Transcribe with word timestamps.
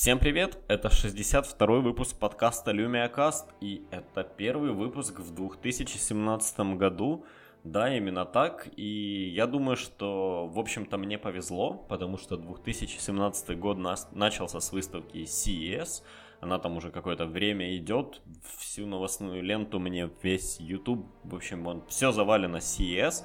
Всем 0.00 0.18
привет! 0.18 0.56
Это 0.66 0.88
62-й 0.88 1.82
выпуск 1.82 2.18
подкаста 2.18 2.70
LumiaCast, 2.70 3.48
и 3.60 3.84
это 3.90 4.24
первый 4.24 4.72
выпуск 4.72 5.20
в 5.20 5.34
2017 5.34 6.60
году. 6.78 7.26
Да, 7.64 7.94
именно 7.94 8.24
так, 8.24 8.66
и 8.76 9.28
я 9.28 9.46
думаю, 9.46 9.76
что, 9.76 10.46
в 10.46 10.58
общем-то, 10.58 10.96
мне 10.96 11.18
повезло, 11.18 11.74
потому 11.74 12.16
что 12.16 12.38
2017 12.38 13.58
год 13.58 13.76
нас, 13.76 14.08
начался 14.12 14.60
с 14.60 14.72
выставки 14.72 15.18
CES, 15.18 16.02
она 16.40 16.58
там 16.58 16.78
уже 16.78 16.90
какое-то 16.90 17.26
время 17.26 17.76
идет, 17.76 18.22
всю 18.56 18.86
новостную 18.86 19.42
ленту 19.42 19.78
мне 19.80 20.08
весь 20.22 20.58
YouTube, 20.60 21.04
в 21.24 21.34
общем, 21.34 21.66
он 21.66 21.84
все 21.88 22.10
завалено 22.10 22.56
CES, 22.56 23.22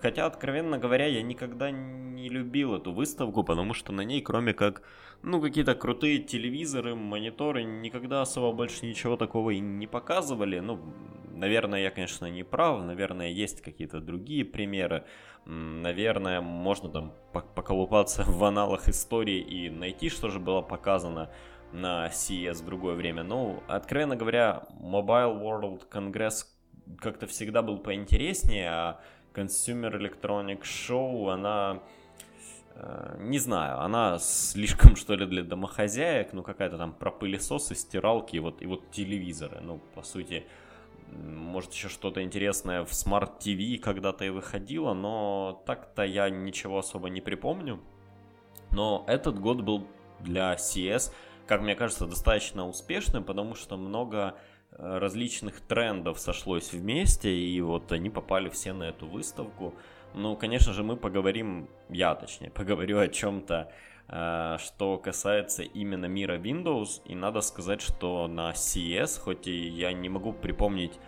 Хотя, 0.00 0.26
откровенно 0.26 0.78
говоря, 0.78 1.06
я 1.06 1.22
никогда 1.22 1.70
не 1.72 2.28
любил 2.28 2.74
эту 2.74 2.92
выставку, 2.92 3.42
потому 3.42 3.74
что 3.74 3.92
на 3.92 4.02
ней, 4.02 4.20
кроме 4.20 4.54
как, 4.54 4.82
ну, 5.22 5.40
какие-то 5.40 5.74
крутые 5.74 6.18
телевизоры, 6.18 6.94
мониторы, 6.94 7.64
никогда 7.64 8.22
особо 8.22 8.52
больше 8.56 8.86
ничего 8.86 9.16
такого 9.16 9.50
и 9.50 9.58
не 9.58 9.86
показывали. 9.86 10.60
Ну, 10.60 10.80
наверное, 11.34 11.80
я, 11.80 11.90
конечно, 11.90 12.26
не 12.26 12.44
прав, 12.44 12.84
наверное, 12.84 13.28
есть 13.28 13.60
какие-то 13.60 14.00
другие 14.00 14.44
примеры. 14.44 15.04
Наверное, 15.44 16.40
можно 16.40 16.88
там 16.88 17.14
поколупаться 17.32 18.24
в 18.26 18.44
аналах 18.44 18.88
истории 18.88 19.40
и 19.40 19.70
найти, 19.70 20.08
что 20.08 20.28
же 20.28 20.38
было 20.38 20.62
показано 20.62 21.30
на 21.72 22.08
CES 22.08 22.62
в 22.62 22.66
другое 22.66 22.94
время. 22.94 23.22
Ну, 23.22 23.62
откровенно 23.66 24.16
говоря, 24.16 24.66
Mobile 24.80 25.40
World 25.40 25.88
Congress 25.90 26.44
как-то 26.98 27.26
всегда 27.26 27.62
был 27.62 27.78
поинтереснее, 27.78 28.68
а 28.70 29.00
Consumer 29.34 29.92
Electronic 29.92 30.62
Show, 30.62 31.30
она, 31.30 31.82
не 33.18 33.38
знаю, 33.38 33.80
она 33.80 34.18
слишком, 34.18 34.96
что 34.96 35.14
ли, 35.14 35.26
для 35.26 35.42
домохозяек, 35.42 36.32
ну, 36.32 36.42
какая-то 36.42 36.78
там 36.78 36.92
про 36.92 37.10
пылесосы, 37.10 37.74
стиралки 37.74 38.36
и 38.36 38.38
вот, 38.38 38.62
и 38.62 38.66
вот 38.66 38.90
телевизоры, 38.90 39.60
ну, 39.60 39.80
по 39.94 40.02
сути, 40.02 40.44
может, 41.08 41.72
еще 41.72 41.88
что-то 41.88 42.22
интересное 42.22 42.84
в 42.84 42.90
Smart 42.90 43.38
TV 43.40 43.78
когда-то 43.78 44.24
и 44.24 44.30
выходило, 44.30 44.94
но 44.94 45.62
так-то 45.66 46.02
я 46.02 46.28
ничего 46.28 46.78
особо 46.78 47.08
не 47.08 47.20
припомню. 47.20 47.80
Но 48.72 49.04
этот 49.06 49.38
год 49.40 49.62
был 49.62 49.86
для 50.20 50.54
CS, 50.54 51.12
как 51.46 51.62
мне 51.62 51.74
кажется, 51.74 52.06
достаточно 52.06 52.68
успешным, 52.68 53.24
потому 53.24 53.54
что 53.54 53.78
много 53.78 54.36
Э, 54.72 54.98
различных 54.98 55.60
трендов 55.60 56.18
сошлось 56.20 56.72
вместе, 56.72 57.30
и 57.30 57.60
вот 57.60 57.90
они 57.90 58.10
попали 58.10 58.48
все 58.48 58.72
на 58.72 58.84
эту 58.84 59.06
выставку. 59.06 59.74
Ну, 60.18 60.34
конечно 60.34 60.72
же, 60.72 60.82
мы 60.82 60.96
поговорим, 60.96 61.68
я 61.90 62.14
точнее, 62.16 62.50
поговорю 62.54 62.98
о 62.98 63.06
чем-то, 63.06 63.70
э, 64.08 64.56
что 64.58 64.98
касается 64.98 65.62
именно 65.62 66.06
мира 66.06 66.38
Windows, 66.38 67.00
и 67.04 67.14
надо 67.14 67.40
сказать, 67.40 67.80
что 67.80 68.26
на 68.26 68.50
CES, 68.50 69.20
хоть 69.20 69.46
и 69.46 69.68
я 69.68 69.92
не 69.92 70.08
могу 70.08 70.32
припомнить 70.32 70.98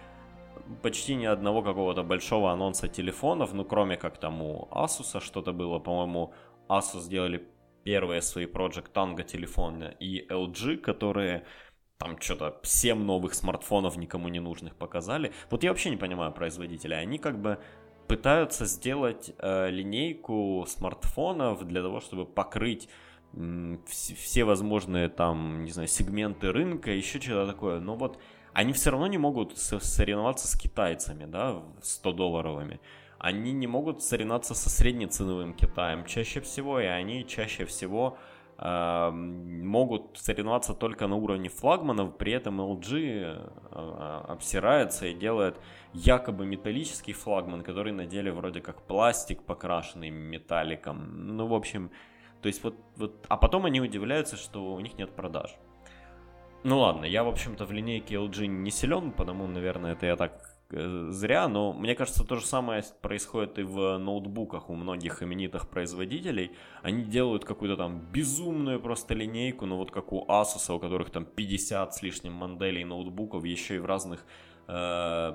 почти 0.83 1.16
ни 1.16 1.25
одного 1.25 1.62
какого-то 1.62 2.05
большого 2.05 2.53
анонса 2.53 2.86
телефонов, 2.86 3.53
ну, 3.53 3.64
кроме 3.64 3.97
как 3.97 4.19
там 4.19 4.42
у 4.42 4.69
Asus 4.70 5.20
что-то 5.20 5.53
было, 5.53 5.81
по-моему, 5.81 6.33
Asus 6.69 7.00
сделали 7.00 7.48
первые 7.83 8.22
свои 8.22 8.47
Project 8.47 8.92
Tango 8.92 9.25
телефоны, 9.25 9.97
и 9.98 10.25
LG, 10.31 10.77
которые 10.77 11.44
там 11.98 12.19
что-то 12.20 12.61
7 12.62 12.98
новых 12.98 13.34
смартфонов 13.34 13.97
никому 13.97 14.28
не 14.28 14.41
нужных 14.41 14.77
показали. 14.77 15.33
Вот 15.50 15.64
я 15.64 15.70
вообще 15.70 15.91
не 15.91 15.97
понимаю 15.97 16.33
производителя. 16.33 16.94
Они 16.94 17.19
как 17.19 17.38
бы 17.38 17.58
пытаются 18.11 18.66
сделать 18.66 19.33
э, 19.39 19.70
линейку 19.70 20.66
смартфонов 20.66 21.64
для 21.64 21.80
того, 21.80 22.00
чтобы 22.00 22.27
покрыть 22.27 22.89
э, 23.34 23.77
все 23.86 24.42
возможные 24.42 25.08
там, 25.08 25.62
не 25.62 25.70
знаю, 25.70 25.86
сегменты 25.86 26.50
рынка, 26.50 26.91
еще 26.91 27.20
что-то 27.20 27.53
такое. 27.53 27.78
Но 27.78 27.94
вот 27.94 28.19
они 28.53 28.72
все 28.72 28.91
равно 28.91 29.06
не 29.06 29.19
могут 29.19 29.56
соревноваться 29.58 30.48
с 30.48 30.56
китайцами, 30.56 31.25
да, 31.25 31.62
100-долларовыми. 31.83 32.81
Они 33.21 33.53
не 33.53 33.69
могут 33.69 34.03
соревноваться 34.03 34.56
со 34.56 34.71
среднеценовым 34.71 35.54
Китаем 35.54 36.04
чаще 36.04 36.41
всего, 36.41 36.81
и 36.81 36.87
они 36.87 37.25
чаще 37.25 37.65
всего 37.65 38.19
могут 38.62 40.19
соревноваться 40.19 40.75
только 40.75 41.06
на 41.06 41.16
уровне 41.16 41.48
флагманов, 41.48 42.19
при 42.19 42.32
этом 42.32 42.60
LG 42.60 43.53
а, 43.71 44.26
обсирается 44.28 45.06
и 45.06 45.15
делает 45.15 45.56
якобы 45.94 46.44
металлический 46.44 47.15
флагман, 47.15 47.62
который 47.62 47.93
на 47.93 48.04
деле 48.04 48.32
вроде 48.32 48.60
как 48.60 48.82
пластик, 48.82 49.43
покрашенный 49.43 50.10
металликом. 50.10 51.37
Ну, 51.37 51.47
в 51.47 51.54
общем, 51.54 51.91
то 52.43 52.48
есть 52.48 52.62
вот, 52.62 52.75
вот... 52.97 53.25
А 53.28 53.38
потом 53.38 53.65
они 53.65 53.81
удивляются, 53.81 54.37
что 54.37 54.75
у 54.75 54.81
них 54.81 54.98
нет 54.98 55.16
продаж. 55.16 55.56
Ну 56.62 56.81
ладно, 56.81 57.06
я, 57.06 57.25
в 57.25 57.28
общем-то, 57.28 57.65
в 57.65 57.72
линейке 57.72 58.16
LG 58.16 58.47
не 58.47 58.71
силен, 58.71 59.12
потому, 59.12 59.47
наверное, 59.47 59.92
это 59.92 60.04
я 60.04 60.16
так 60.16 60.59
Э, 60.59 60.59
зря, 60.72 61.48
но 61.48 61.72
мне 61.72 61.94
кажется, 61.94 62.25
то 62.25 62.36
же 62.36 62.47
самое 62.47 62.82
происходит 63.03 63.58
и 63.58 63.62
в 63.62 63.98
ноутбуках 63.98 64.70
у 64.70 64.75
многих 64.75 65.22
именитых 65.22 65.69
производителей. 65.69 66.53
Они 66.82 67.03
делают 67.03 67.44
какую-то 67.44 67.76
там 67.76 68.00
безумную 68.12 68.80
просто 68.80 69.14
линейку, 69.14 69.66
ну 69.66 69.76
вот 69.76 69.91
как 69.91 70.12
у 70.12 70.25
Asus, 70.26 70.72
у 70.75 70.78
которых 70.78 71.10
там 71.10 71.25
50 71.25 71.94
с 71.94 72.03
лишним 72.03 72.32
моделей 72.32 72.84
ноутбуков, 72.84 73.44
еще 73.44 73.76
и 73.76 73.78
в 73.78 73.86
разных 73.86 74.25
э, 74.69 75.34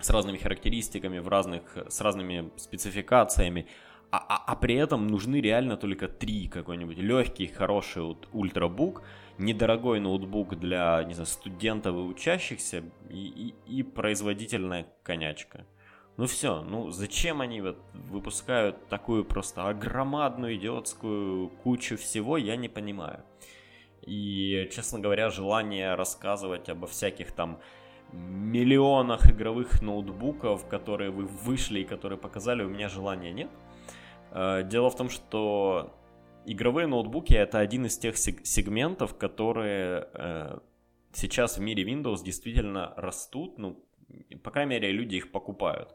с 0.00 0.10
разными 0.10 0.38
характеристиками, 0.38 1.18
в 1.18 1.28
разных, 1.28 1.62
с 1.88 2.00
разными 2.00 2.50
спецификациями. 2.56 3.66
А, 4.10 4.18
а, 4.18 4.52
а 4.52 4.56
при 4.56 4.76
этом 4.76 5.08
нужны 5.08 5.40
реально 5.40 5.76
только 5.76 6.06
три 6.08 6.46
какой-нибудь 6.46 6.98
легкий, 6.98 7.48
хороший 7.48 8.02
вот 8.02 8.28
ультрабук, 8.32 9.02
недорогой 9.38 10.00
ноутбук 10.00 10.56
для, 10.58 11.02
не 11.04 11.14
знаю, 11.14 11.26
студентов 11.26 11.94
и 11.96 11.98
учащихся 11.98 12.82
и, 13.10 13.54
и, 13.66 13.78
и 13.78 13.82
производительная 13.82 14.86
конячка. 15.02 15.66
Ну 16.16 16.26
все, 16.26 16.62
ну 16.62 16.90
зачем 16.90 17.40
они 17.40 17.60
вот 17.60 17.78
выпускают 17.92 18.86
такую 18.88 19.24
просто 19.24 19.68
огромадную 19.68 20.54
идиотскую 20.54 21.48
кучу 21.48 21.96
всего, 21.96 22.36
я 22.36 22.56
не 22.56 22.68
понимаю. 22.68 23.24
И, 24.02 24.68
честно 24.72 25.00
говоря, 25.00 25.30
желание 25.30 25.94
рассказывать 25.94 26.68
обо 26.68 26.86
всяких 26.86 27.32
там 27.32 27.58
миллионах 28.12 29.28
игровых 29.28 29.82
ноутбуков, 29.82 30.68
которые 30.68 31.10
вы 31.10 31.24
вышли 31.24 31.80
и 31.80 31.84
которые 31.84 32.18
показали, 32.18 32.62
у 32.62 32.68
меня 32.68 32.88
желания 32.88 33.32
нет. 33.32 33.50
Э, 34.30 34.62
дело 34.62 34.90
в 34.90 34.96
том, 34.96 35.10
что 35.10 35.94
игровые 36.46 36.86
ноутбуки 36.86 37.34
это 37.34 37.58
один 37.58 37.86
из 37.86 37.98
тех 37.98 38.16
сегментов, 38.16 39.16
которые 39.16 40.08
э, 40.14 40.58
сейчас 41.12 41.58
в 41.58 41.60
мире 41.60 41.84
Windows 41.84 42.22
действительно 42.24 42.92
растут, 42.96 43.58
ну, 43.58 43.84
по 44.42 44.50
крайней 44.50 44.70
мере, 44.70 44.92
люди 44.92 45.16
их 45.16 45.32
покупают. 45.32 45.94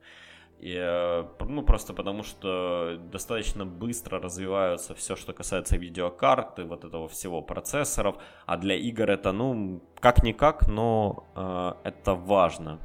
И, 0.59 0.75
э, 0.75 1.25
ну, 1.39 1.61
просто 1.63 1.93
потому 1.93 2.23
что 2.23 2.99
достаточно 3.11 3.65
быстро 3.65 4.19
развиваются 4.19 4.93
все, 4.93 5.15
что 5.15 5.33
касается 5.33 5.77
видеокарты, 5.77 6.65
вот 6.65 6.83
этого 6.83 7.07
всего 7.07 7.41
процессоров, 7.41 8.17
а 8.45 8.57
для 8.57 8.75
игр 8.75 9.09
это, 9.09 9.31
ну, 9.31 9.81
как-никак, 9.99 10.67
но 10.67 11.27
э, 11.35 11.87
это 11.89 12.13
важно. 12.13 12.79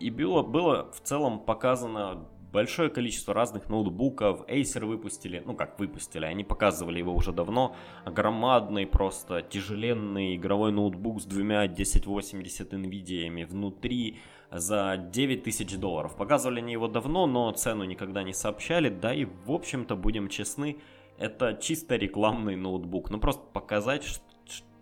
И 0.00 0.10
было, 0.10 0.42
было 0.42 0.90
в 0.92 1.00
целом 1.00 1.38
показано 1.38 2.26
большое 2.52 2.90
количество 2.90 3.34
разных 3.34 3.68
ноутбуков. 3.68 4.46
Acer 4.48 4.84
выпустили, 4.84 5.42
ну 5.44 5.54
как 5.54 5.78
выпустили, 5.80 6.26
они 6.26 6.44
показывали 6.44 6.98
его 6.98 7.14
уже 7.14 7.32
давно. 7.32 7.74
Громадный, 8.04 8.86
просто 8.86 9.42
тяжеленный 9.42 10.36
игровой 10.36 10.72
ноутбук 10.72 11.20
с 11.20 11.24
двумя 11.24 11.62
1080 11.62 12.72
NVIDIA 12.72 13.46
внутри 13.46 14.18
за 14.50 14.96
9000 15.12 15.76
долларов. 15.76 16.16
Показывали 16.16 16.60
они 16.60 16.72
его 16.72 16.88
давно, 16.88 17.26
но 17.26 17.50
цену 17.52 17.84
никогда 17.84 18.22
не 18.22 18.34
сообщали. 18.34 18.90
Да 18.90 19.14
и, 19.14 19.24
в 19.24 19.50
общем-то, 19.50 19.96
будем 19.96 20.28
честны, 20.28 20.76
это 21.18 21.58
чисто 21.60 21.96
рекламный 21.96 22.56
ноутбук. 22.56 23.10
Ну 23.10 23.18
просто 23.18 23.42
показать, 23.52 24.22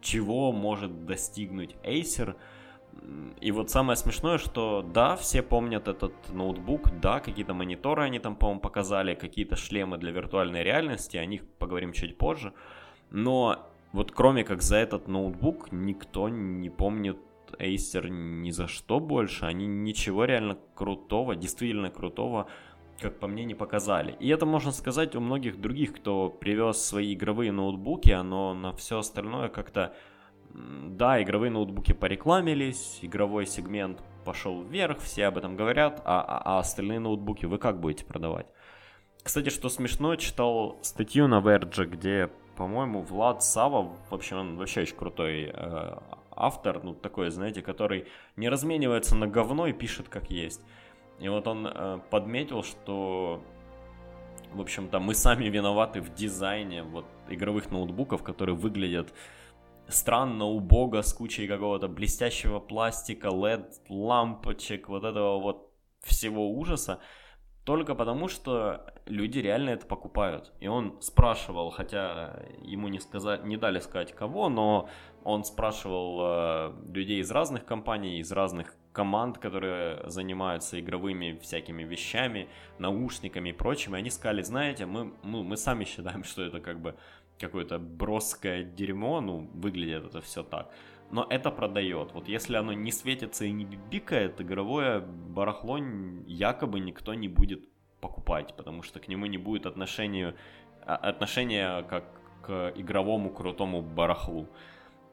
чего 0.01 0.53
может 0.53 1.07
достигнуть 1.07 1.77
Acer– 1.85 2.37
и 3.41 3.53
вот 3.53 3.71
самое 3.71 3.97
смешное, 3.97 4.39
что 4.39 4.83
да, 4.83 5.17
все 5.17 5.43
помнят 5.43 5.89
этот 5.89 6.13
ноутбук, 6.33 7.01
да, 7.01 7.21
какие-то 7.21 7.55
мониторы 7.55 8.03
они 8.05 8.19
там, 8.19 8.37
по-моему, 8.37 8.61
показали, 8.61 9.15
какие-то 9.15 9.57
шлемы 9.57 9.99
для 9.99 10.13
виртуальной 10.13 10.63
реальности, 10.63 11.17
о 11.17 11.25
них 11.25 11.43
поговорим 11.59 11.93
чуть 11.93 12.19
позже. 12.19 12.53
Но 13.11 13.71
вот 13.93 14.13
кроме 14.13 14.45
как 14.45 14.63
за 14.63 14.77
этот 14.77 15.09
ноутбук, 15.09 15.73
никто 15.73 16.29
не 16.29 16.71
помнит 16.71 17.19
Acer 17.59 18.09
ни 18.09 18.51
за 18.51 18.69
что 18.69 19.01
больше. 19.01 19.47
Они 19.47 19.67
ничего 19.67 20.25
реально 20.25 20.59
крутого, 20.75 21.35
действительно 21.35 21.91
крутого, 21.91 22.47
как 23.01 23.19
по 23.19 23.27
мне, 23.27 23.45
не 23.45 23.55
показали. 23.55 24.15
И 24.21 24.29
это 24.29 24.47
можно 24.47 24.73
сказать 24.73 25.17
у 25.17 25.21
многих 25.21 25.61
других, 25.61 25.95
кто 25.95 26.29
привез 26.29 26.79
свои 26.79 27.15
игровые 27.15 27.51
ноутбуки, 27.51 28.13
но 28.23 28.55
на 28.55 28.73
все 28.73 28.99
остальное 28.99 29.49
как-то 29.49 29.95
да, 30.55 31.23
игровые 31.23 31.51
ноутбуки 31.51 31.93
порекламились, 31.93 32.99
игровой 33.03 33.47
сегмент 33.47 34.03
пошел 34.25 34.63
вверх, 34.63 34.99
все 35.01 35.27
об 35.27 35.39
этом 35.39 35.57
говорят, 35.57 36.03
а, 36.05 36.21
а, 36.21 36.43
а 36.45 36.59
остальные 36.59 37.01
ноутбуки 37.01 37.47
вы 37.47 37.59
как 37.59 37.81
будете 37.81 38.05
продавать? 38.05 38.47
Кстати, 39.23 39.51
что 39.51 39.69
смешно, 39.69 40.17
читал 40.17 40.79
статью 40.83 41.29
на 41.29 41.41
Verge, 41.41 41.85
где 41.85 42.31
по-моему, 42.61 43.01
Влад 43.01 43.43
Сава, 43.43 43.97
вообще 44.11 44.37
он 44.37 44.59
вообще 44.59 44.83
очень 44.83 44.95
крутой 44.95 45.51
э, 45.51 45.97
автор, 46.31 46.85
ну 46.85 46.93
такой, 46.93 47.31
знаете, 47.31 47.63
который 47.63 48.07
не 48.37 48.51
разменивается 48.51 49.17
на 49.17 49.27
говно 49.27 49.67
и 49.67 49.73
пишет 49.73 50.11
как 50.11 50.31
есть. 50.31 50.61
И 51.21 51.29
вот 51.31 51.47
он 51.47 51.67
э, 51.67 52.01
подметил, 52.11 52.63
что, 52.63 53.43
в 54.53 54.61
общем-то, 54.61 55.01
мы 55.01 55.15
сами 55.15 55.47
виноваты 55.47 56.03
в 56.03 56.13
дизайне 56.13 56.83
вот 56.83 57.07
игровых 57.31 57.71
ноутбуков, 57.71 58.23
которые 58.23 58.57
выглядят 58.57 59.11
странно, 59.91 60.47
убого, 60.47 61.03
с 61.03 61.13
кучей 61.13 61.47
какого-то 61.47 61.89
блестящего 61.89 62.61
пластика, 62.61 63.29
LED, 63.29 63.67
лампочек, 63.89 64.89
вот 64.89 65.05
этого 65.05 65.39
вот 65.41 65.73
всего 66.03 66.51
ужаса 66.51 67.01
только 67.65 67.95
потому, 67.95 68.29
что 68.29 68.87
люди 69.07 69.39
реально 69.39 69.71
это 69.71 69.87
покупают. 69.87 70.53
И 70.61 70.67
он 70.67 71.01
спрашивал, 71.01 71.71
хотя 71.71 72.43
ему 72.63 72.89
не, 72.89 72.99
сказать, 73.01 73.45
не 73.45 73.57
дали 73.57 73.81
сказать 73.81 74.13
кого, 74.13 74.49
но 74.49 74.89
он 75.25 75.45
спрашивал 75.45 76.21
э, 76.21 76.73
людей 76.93 77.21
из 77.21 77.31
разных 77.31 77.67
компаний, 77.67 78.19
из 78.19 78.33
разных 78.33 78.75
команд, 78.93 79.39
которые 79.39 80.09
занимаются 80.09 80.81
игровыми 80.81 81.39
всякими 81.41 81.85
вещами, 81.85 82.49
наушниками 82.79 83.51
и 83.51 83.53
прочим, 83.53 83.95
и 83.95 83.99
они 83.99 84.11
сказали, 84.11 84.43
знаете, 84.43 84.87
мы, 84.87 85.13
мы, 85.23 85.45
мы 85.45 85.57
сами 85.57 85.85
считаем, 85.85 86.25
что 86.31 86.43
это 86.43 86.61
как 86.61 86.81
бы 86.81 86.97
какое-то 87.41 87.79
броское 87.79 88.63
дерьмо, 88.63 89.21
ну, 89.21 89.51
выглядит 89.55 90.05
это 90.05 90.21
все 90.21 90.43
так 90.43 90.71
но 91.11 91.27
это 91.29 91.51
продает. 91.51 92.13
Вот 92.13 92.29
если 92.29 92.57
оно 92.57 92.73
не 92.73 92.93
светится 92.93 93.45
и 93.45 93.51
не 93.51 93.65
бибикает, 93.65 94.41
игровое 94.41 95.01
барахло 95.01 95.79
якобы 96.27 96.81
никто 96.81 97.15
не 97.15 97.29
будет 97.29 97.69
покупать, 98.01 98.55
потому 98.57 98.83
что 98.83 99.01
к 99.01 99.09
нему 99.09 99.27
не 99.27 99.39
будет 99.39 99.67
отношения, 99.67 100.35
а, 100.87 100.97
отношения 100.97 101.83
как 101.83 102.05
к 102.43 102.73
игровому 102.77 103.31
крутому 103.31 103.83
барахлу. 103.83 104.49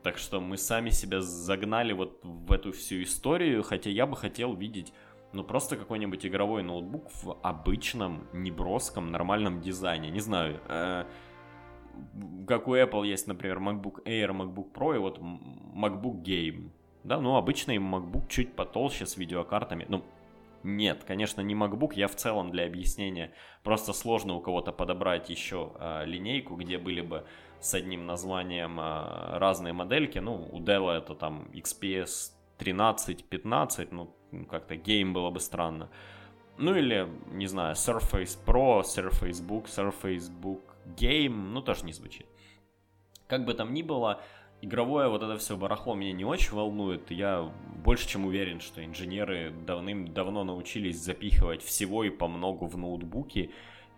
Так 0.03 0.17
что 0.17 0.39
мы 0.39 0.57
сами 0.57 0.91
себя 0.91 1.21
загнали 1.21 1.93
вот 1.93 2.19
в 2.23 2.51
эту 2.51 2.71
всю 2.71 3.01
историю, 3.03 3.63
хотя 3.63 3.89
я 3.89 4.05
бы 4.05 4.15
хотел 4.15 4.53
видеть 4.53 4.93
ну 5.33 5.43
просто 5.43 5.75
какой-нибудь 5.75 6.25
игровой 6.25 6.63
ноутбук 6.63 7.11
в 7.23 7.37
обычном, 7.43 8.27
неброском, 8.31 9.11
нормальном 9.11 9.59
дизайне. 9.59 10.09
Не 10.09 10.21
знаю, 10.21 10.61
э, 10.69 11.05
как 12.47 12.67
у 12.67 12.75
Apple 12.75 13.05
есть, 13.05 13.27
например, 13.27 13.59
MacBook 13.59 14.03
Air, 14.05 14.31
MacBook 14.31 14.71
Pro 14.73 14.95
и 14.95 14.99
вот 14.99 15.19
MacBook 15.19 16.23
Game. 16.23 16.71
Да, 17.03 17.19
ну 17.19 17.35
обычный 17.35 17.77
MacBook 17.77 18.27
чуть 18.27 18.55
потолще 18.55 19.05
с 19.05 19.17
видеокартами. 19.17 19.85
Ну, 19.89 20.03
нет, 20.63 21.03
конечно, 21.03 21.41
не 21.41 21.53
MacBook, 21.53 21.93
я 21.95 22.07
в 22.07 22.15
целом 22.15 22.51
для 22.51 22.65
объяснения. 22.65 23.31
Просто 23.63 23.93
сложно 23.93 24.35
у 24.35 24.41
кого-то 24.41 24.71
подобрать 24.71 25.29
еще 25.29 25.71
э, 25.79 26.05
линейку, 26.05 26.55
где 26.55 26.77
были 26.77 27.01
бы 27.01 27.25
с 27.59 27.73
одним 27.73 28.05
названием 28.05 28.79
э, 28.79 29.37
разные 29.37 29.73
модельки. 29.73 30.19
Ну, 30.19 30.49
у 30.51 30.59
Dell 30.59 30.91
это 30.91 31.15
там 31.15 31.49
XPS 31.53 32.31
13, 32.57 33.25
15, 33.25 33.91
ну, 33.91 34.15
как-то 34.49 34.75
Game 34.75 35.13
было 35.13 35.29
бы 35.29 35.39
странно. 35.39 35.89
Ну 36.57 36.75
или, 36.75 37.07
не 37.31 37.47
знаю, 37.47 37.75
Surface 37.75 38.37
Pro, 38.45 38.81
Surface 38.81 39.45
Book, 39.45 39.65
Surface 39.65 40.31
Book 40.41 40.61
Game, 40.95 41.51
ну 41.51 41.61
тоже 41.61 41.85
не 41.85 41.93
звучит. 41.93 42.25
Как 43.27 43.45
бы 43.45 43.53
там 43.53 43.73
ни 43.73 43.81
было, 43.81 44.21
игровое 44.61 45.09
вот 45.09 45.23
это 45.23 45.37
все 45.37 45.57
барахло 45.57 45.95
меня 45.95 46.13
не 46.13 46.25
очень 46.25 46.53
волнует. 46.53 47.11
Я 47.11 47.51
больше 47.83 48.07
чем 48.07 48.25
уверен, 48.25 48.59
что 48.59 48.83
инженеры 48.83 49.53
давным-давно 49.65 50.43
научились 50.43 50.97
запихивать 50.97 51.61
всего 51.61 52.03
и 52.03 52.09
по 52.09 52.27
многу 52.27 52.65
в 52.65 52.77
ноутбуки. 52.77 53.51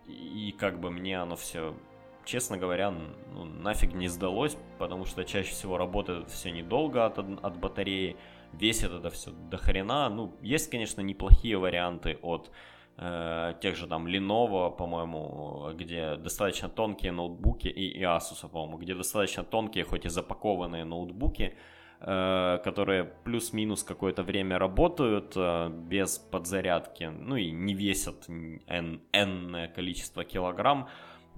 И 0.06 0.54
как 0.58 0.80
бы 0.80 0.90
мне 0.90 1.20
оно 1.20 1.36
все, 1.36 1.76
честно 2.24 2.58
говоря, 2.58 2.90
ну, 2.90 3.44
нафиг 3.44 3.94
не 3.94 4.08
сдалось, 4.08 4.56
потому 4.78 5.04
что 5.04 5.24
чаще 5.24 5.50
всего 5.50 5.78
работает 5.78 6.30
все 6.30 6.50
недолго 6.50 7.06
от, 7.06 7.18
от 7.18 7.58
батареи, 7.58 8.16
весит 8.52 8.90
это 8.90 9.10
все 9.10 9.30
до 9.30 9.56
хрена. 9.56 10.08
Ну, 10.08 10.34
есть, 10.42 10.70
конечно, 10.70 11.00
неплохие 11.00 11.56
варианты 11.56 12.18
от 12.22 12.50
э, 12.96 13.54
тех 13.60 13.76
же 13.76 13.86
там 13.86 14.06
Lenovo, 14.06 14.76
по-моему, 14.76 15.72
где 15.74 16.16
достаточно 16.16 16.68
тонкие 16.68 17.12
ноутбуки, 17.12 17.68
и, 17.68 17.98
и 17.98 18.02
Asus, 18.02 18.48
по-моему, 18.48 18.78
где 18.78 18.94
достаточно 18.94 19.44
тонкие, 19.44 19.84
хоть 19.84 20.04
и 20.04 20.08
запакованные 20.08 20.84
ноутбуки, 20.84 21.54
э, 22.00 22.58
которые 22.64 23.04
плюс-минус 23.04 23.82
какое-то 23.82 24.22
время 24.22 24.58
работают 24.58 25.32
э, 25.36 25.68
без 25.68 26.18
подзарядки, 26.18 27.04
ну 27.04 27.36
и 27.36 27.50
не 27.50 27.74
весят 27.74 28.28
n, 28.28 29.00
n 29.12 29.68
количество 29.74 30.24
килограмм, 30.24 30.88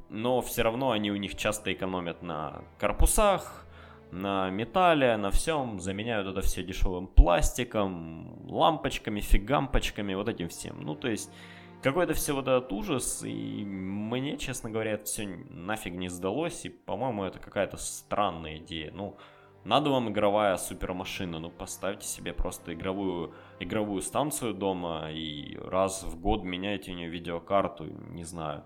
но 0.08 0.40
все 0.40 0.62
равно 0.62 0.90
они 0.90 1.10
у 1.10 1.16
них 1.16 1.36
часто 1.36 1.72
экономят 1.72 2.22
на 2.22 2.62
корпусах, 2.78 3.61
на 4.12 4.50
металле, 4.50 5.16
на 5.16 5.30
всем, 5.30 5.80
заменяют 5.80 6.28
это 6.28 6.42
все 6.42 6.62
дешевым 6.62 7.06
пластиком, 7.06 8.46
лампочками, 8.48 9.20
фигампочками, 9.20 10.14
вот 10.14 10.28
этим 10.28 10.48
всем. 10.48 10.82
Ну, 10.82 10.94
то 10.94 11.08
есть, 11.08 11.30
какой-то 11.82 12.12
все 12.12 12.34
вот 12.34 12.46
этот 12.46 12.70
ужас, 12.72 13.22
и 13.24 13.64
мне, 13.64 14.36
честно 14.36 14.70
говоря, 14.70 14.92
это 14.92 15.04
все 15.04 15.26
нафиг 15.48 15.94
не 15.94 16.08
сдалось, 16.08 16.66
и, 16.66 16.68
по-моему, 16.68 17.24
это 17.24 17.38
какая-то 17.38 17.78
странная 17.78 18.58
идея. 18.58 18.92
Ну, 18.92 19.16
надо 19.64 19.88
вам 19.88 20.10
игровая 20.10 20.58
супермашина, 20.58 21.38
ну, 21.38 21.50
поставьте 21.50 22.06
себе 22.06 22.34
просто 22.34 22.74
игровую, 22.74 23.34
игровую 23.60 24.02
станцию 24.02 24.52
дома, 24.52 25.10
и 25.10 25.56
раз 25.56 26.02
в 26.02 26.20
год 26.20 26.44
меняйте 26.44 26.92
у 26.92 26.94
нее 26.94 27.08
видеокарту, 27.08 27.86
не 27.86 28.24
знаю 28.24 28.64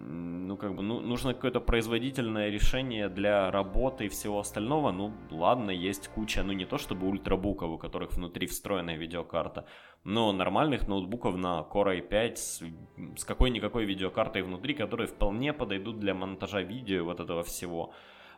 ну, 0.00 0.56
как 0.56 0.74
бы, 0.74 0.82
ну, 0.82 1.00
нужно 1.00 1.34
какое-то 1.34 1.60
производительное 1.60 2.50
решение 2.50 3.08
для 3.08 3.50
работы 3.50 4.06
и 4.06 4.08
всего 4.08 4.38
остального. 4.38 4.92
Ну, 4.92 5.12
ладно, 5.30 5.70
есть 5.70 6.08
куча, 6.08 6.42
ну, 6.42 6.52
не 6.52 6.64
то 6.64 6.78
чтобы 6.78 7.06
ультрабуков, 7.06 7.70
у 7.70 7.78
которых 7.78 8.12
внутри 8.12 8.46
встроенная 8.46 8.96
видеокарта, 8.96 9.66
но 10.04 10.32
нормальных 10.32 10.88
ноутбуков 10.88 11.36
на 11.36 11.66
Core 11.70 12.08
i5 12.08 12.36
с, 12.36 12.62
с 13.16 13.24
какой-никакой 13.24 13.84
видеокартой 13.84 14.42
внутри, 14.42 14.74
которые 14.74 15.06
вполне 15.06 15.52
подойдут 15.52 16.00
для 16.00 16.14
монтажа 16.14 16.62
видео 16.62 17.04
вот 17.04 17.20
этого 17.20 17.42
всего. 17.42 17.92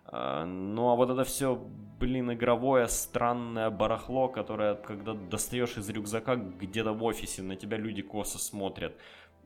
А, 0.05 0.45
ну, 0.45 0.91
а 0.91 0.97
вот 0.97 1.11
это 1.11 1.23
все, 1.25 1.55
блин, 2.01 2.33
игровое 2.33 2.89
странное 2.89 3.71
барахло, 3.71 4.29
которое, 4.29 4.75
когда 4.75 5.15
достаешь 5.15 5.77
из 5.77 5.89
рюкзака 5.89 6.37
где-то 6.37 6.93
в 6.93 7.05
офисе, 7.05 7.43
на 7.43 7.57
тебя 7.57 7.77
люди 7.77 8.03
косо 8.03 8.39
смотрят 8.39 8.97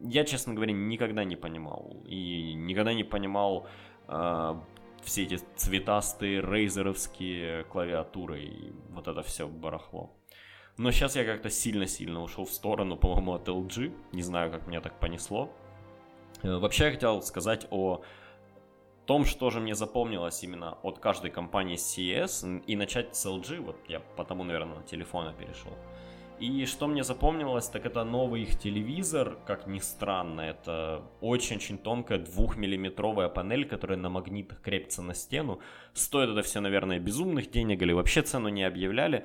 я, 0.00 0.25
честно 0.25 0.54
говоря, 0.54 0.72
никогда 0.72 1.25
не 1.25 1.37
понимал. 1.37 2.02
И 2.06 2.54
никогда 2.54 2.93
не 2.94 3.04
понимал 3.04 3.66
э, 4.08 4.54
все 5.02 5.22
эти 5.22 5.38
цветастые 5.56 6.40
рейзеровские 6.40 7.64
клавиатуры 7.64 8.43
и 8.43 8.73
вот 8.90 9.09
это 9.09 9.23
все 9.23 9.47
барахло. 9.47 10.11
Но 10.76 10.90
сейчас 10.90 11.16
я 11.16 11.25
как-то 11.25 11.49
сильно-сильно 11.49 12.23
ушел 12.23 12.44
в 12.44 12.52
сторону, 12.52 12.97
по-моему, 12.97 13.32
от 13.35 13.49
LG. 13.49 13.94
Не 14.12 14.23
знаю, 14.23 14.50
как 14.50 14.66
меня 14.66 14.80
так 14.80 14.99
понесло. 15.00 15.50
Э, 16.42 16.59
вообще 16.59 16.87
я 16.87 16.90
хотел 16.90 17.23
сказать 17.23 17.66
о 17.70 18.02
том, 19.06 19.25
что 19.25 19.50
же 19.50 19.61
мне 19.61 19.75
запомнилось 19.75 20.42
именно 20.42 20.78
от 20.82 20.99
каждой 20.99 21.30
компании 21.30 21.76
CES, 21.76 22.64
и 22.66 22.76
начать 22.76 23.16
с 23.16 23.25
LG, 23.25 23.61
вот 23.61 23.76
я 23.88 24.00
потому, 24.00 24.44
наверное, 24.44 24.78
на 24.78 24.82
телефона 24.82 25.32
перешел. 25.32 25.73
И 26.38 26.66
что 26.66 26.87
мне 26.87 27.02
запомнилось, 27.02 27.69
так 27.69 27.87
это 27.87 28.05
новый 28.05 28.43
их 28.43 28.59
телевизор, 28.59 29.38
как 29.47 29.66
ни 29.66 29.78
странно, 29.78 30.43
это 30.43 31.02
очень-очень 31.23 31.78
тонкая 31.78 32.19
двухмиллиметровая 32.19 33.28
панель, 33.28 33.66
которая 33.66 33.97
на 33.97 34.11
магнитах 34.11 34.61
крепится 34.61 35.02
на 35.02 35.14
стену. 35.14 35.61
Стоит 35.95 36.28
это 36.28 36.43
все, 36.43 36.61
наверное, 36.61 36.99
безумных 36.99 37.50
денег 37.50 37.81
или 37.81 37.93
вообще 37.93 38.21
цену 38.21 38.50
не 38.50 38.64
объявляли, 38.64 39.25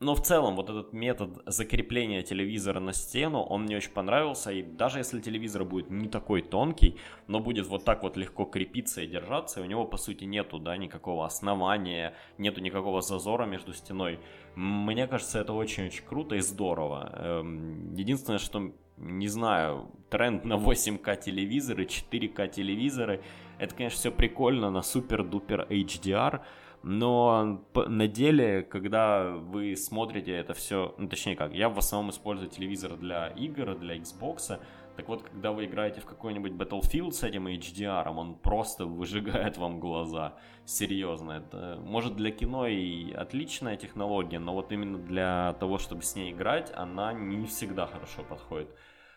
но 0.00 0.14
в 0.14 0.22
целом 0.22 0.56
вот 0.56 0.68
этот 0.70 0.92
метод 0.92 1.42
закрепления 1.46 2.22
телевизора 2.22 2.80
на 2.80 2.92
стену, 2.92 3.40
он 3.40 3.62
мне 3.62 3.76
очень 3.76 3.92
понравился, 3.92 4.50
и 4.52 4.62
даже 4.62 4.98
если 4.98 5.20
телевизор 5.20 5.64
будет 5.64 5.88
не 5.88 6.08
такой 6.08 6.42
тонкий, 6.42 6.98
но 7.28 7.40
будет 7.40 7.68
вот 7.68 7.84
так 7.84 8.02
вот 8.02 8.16
легко 8.16 8.44
крепиться 8.44 9.02
и 9.02 9.06
держаться, 9.06 9.60
у 9.60 9.64
него 9.64 9.86
по 9.86 9.96
сути 9.96 10.24
нету, 10.24 10.58
да, 10.58 10.76
никакого 10.76 11.24
основания, 11.24 12.14
нету 12.38 12.60
никакого 12.60 13.02
зазора 13.02 13.46
между 13.46 13.72
стеной. 13.72 14.18
Мне 14.54 15.06
кажется, 15.06 15.40
это 15.40 15.52
очень-очень 15.52 16.04
круто 16.04 16.36
и 16.36 16.40
здорово. 16.40 17.12
Эм, 17.16 17.94
единственное, 17.94 18.38
что, 18.38 18.72
не 18.96 19.28
знаю, 19.28 19.90
тренд 20.10 20.44
на 20.44 20.54
8К 20.54 21.16
телевизоры, 21.16 21.84
4К 21.84 22.48
телевизоры, 22.48 23.22
это, 23.58 23.74
конечно, 23.74 23.98
все 23.98 24.10
прикольно 24.12 24.70
на 24.70 24.82
супер-дупер 24.82 25.66
HDR, 25.70 26.40
но 26.84 27.64
на 27.74 28.06
деле, 28.06 28.62
когда 28.62 29.30
вы 29.30 29.74
смотрите 29.74 30.32
это 30.32 30.52
все, 30.52 30.94
ну 30.98 31.08
точнее 31.08 31.34
как, 31.34 31.54
я 31.54 31.70
в 31.70 31.78
основном 31.78 32.10
использую 32.10 32.50
телевизор 32.50 32.96
для 32.96 33.28
игр, 33.28 33.74
для 33.74 33.96
Xbox, 33.96 34.60
так 34.96 35.08
вот, 35.08 35.22
когда 35.22 35.50
вы 35.50 35.64
играете 35.64 36.00
в 36.00 36.06
какой-нибудь 36.06 36.52
Battlefield 36.52 37.12
с 37.12 37.22
этим 37.24 37.48
HDR, 37.48 38.08
он 38.08 38.36
просто 38.36 38.86
выжигает 38.86 39.56
вам 39.58 39.80
глаза. 39.80 40.36
Серьезно. 40.64 41.32
Это, 41.32 41.80
может, 41.82 42.14
для 42.16 42.30
кино 42.30 42.66
и 42.66 43.12
отличная 43.12 43.76
технология, 43.76 44.38
но 44.38 44.54
вот 44.54 44.70
именно 44.72 44.98
для 44.98 45.54
того, 45.58 45.78
чтобы 45.78 46.02
с 46.02 46.14
ней 46.14 46.32
играть, 46.32 46.72
она 46.76 47.12
не 47.12 47.46
всегда 47.46 47.86
хорошо 47.86 48.22
подходит. 48.22 48.70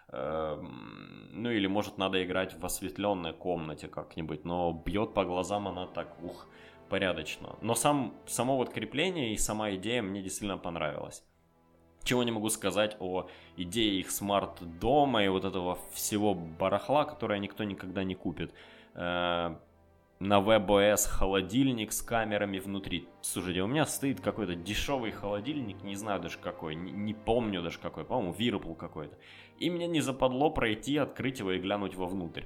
Эм, 0.09 1.29
ну 1.33 1.49
или 1.51 1.67
может 1.67 1.97
надо 1.97 2.23
играть 2.23 2.57
в 2.57 2.65
осветленной 2.65 3.33
комнате 3.33 3.87
как-нибудь, 3.87 4.45
но 4.45 4.71
бьет 4.71 5.13
по 5.13 5.25
глазам 5.25 5.67
она 5.67 5.85
так, 5.85 6.23
ух, 6.23 6.47
порядочно. 6.89 7.57
Но 7.61 7.75
сам, 7.75 8.15
само 8.25 8.55
вот 8.55 8.69
крепление 8.69 9.33
и 9.33 9.37
сама 9.37 9.71
идея 9.75 10.01
мне 10.01 10.21
действительно 10.21 10.57
понравилась. 10.57 11.23
Чего 12.07 12.23
не 12.23 12.31
могу 12.31 12.47
сказать 12.47 12.95
о 13.01 13.27
идее 13.57 13.99
их 13.99 14.11
смарт-дома 14.11 15.25
и 15.25 15.27
вот 15.27 15.43
этого 15.43 15.77
всего 15.91 16.33
барахла, 16.33 17.03
которое 17.03 17.37
никто 17.37 17.65
никогда 17.65 18.05
не 18.05 18.15
купит. 18.15 18.53
Э, 18.93 19.57
на 20.19 20.39
WebOS 20.39 21.09
холодильник 21.09 21.91
с 21.91 22.01
камерами 22.01 22.59
внутри. 22.59 23.09
Слушайте, 23.19 23.61
у 23.61 23.67
меня 23.67 23.85
стоит 23.85 24.21
какой-то 24.21 24.55
дешевый 24.55 25.11
холодильник, 25.11 25.83
не 25.83 25.97
знаю 25.97 26.21
даже 26.21 26.37
какой, 26.37 26.75
не, 26.75 27.13
помню 27.13 27.61
даже 27.61 27.77
какой, 27.77 28.05
по-моему, 28.05 28.33
Whirlpool 28.33 28.77
какой-то. 28.77 29.17
И 29.59 29.69
мне 29.69 29.85
не 29.85 29.99
западло 29.99 30.49
пройти, 30.49 30.95
открыть 30.95 31.39
его 31.39 31.51
и 31.51 31.59
глянуть 31.59 31.95
вовнутрь. 31.95 32.43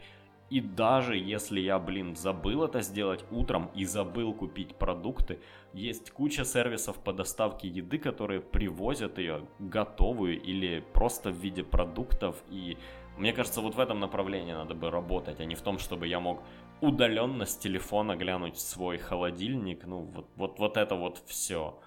И 0.51 0.59
даже 0.59 1.15
если 1.15 1.61
я, 1.61 1.79
блин, 1.79 2.17
забыл 2.17 2.65
это 2.65 2.81
сделать 2.81 3.23
утром 3.31 3.71
и 3.73 3.85
забыл 3.85 4.33
купить 4.33 4.75
продукты, 4.75 5.39
есть 5.71 6.11
куча 6.11 6.43
сервисов 6.43 7.01
по 7.01 7.13
доставке 7.13 7.69
еды, 7.69 7.97
которые 7.97 8.41
привозят 8.41 9.17
ее 9.17 9.47
готовую 9.59 10.41
или 10.41 10.83
просто 10.93 11.31
в 11.31 11.37
виде 11.37 11.63
продуктов. 11.63 12.43
И 12.49 12.77
мне 13.17 13.31
кажется, 13.31 13.61
вот 13.61 13.75
в 13.75 13.79
этом 13.79 14.01
направлении 14.01 14.51
надо 14.51 14.73
бы 14.73 14.91
работать, 14.91 15.39
а 15.39 15.45
не 15.45 15.55
в 15.55 15.61
том, 15.61 15.79
чтобы 15.79 16.07
я 16.07 16.19
мог 16.19 16.43
удаленно 16.81 17.45
с 17.45 17.55
телефона 17.55 18.17
глянуть 18.17 18.59
свой 18.59 18.97
холодильник. 18.97 19.85
Ну, 19.87 20.01
вот, 20.01 20.27
вот, 20.35 20.59
вот 20.59 20.75
это 20.75 20.95
вот 20.95 21.23
все. 21.27 21.79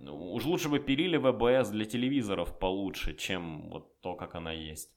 Ну, 0.00 0.32
уж 0.32 0.44
лучше 0.44 0.68
бы 0.68 0.80
пилили 0.80 1.18
ВБС 1.18 1.68
для 1.70 1.84
телевизоров 1.84 2.58
получше, 2.58 3.14
чем 3.14 3.70
вот 3.70 4.00
то, 4.00 4.16
как 4.16 4.34
она 4.34 4.50
есть. 4.50 4.90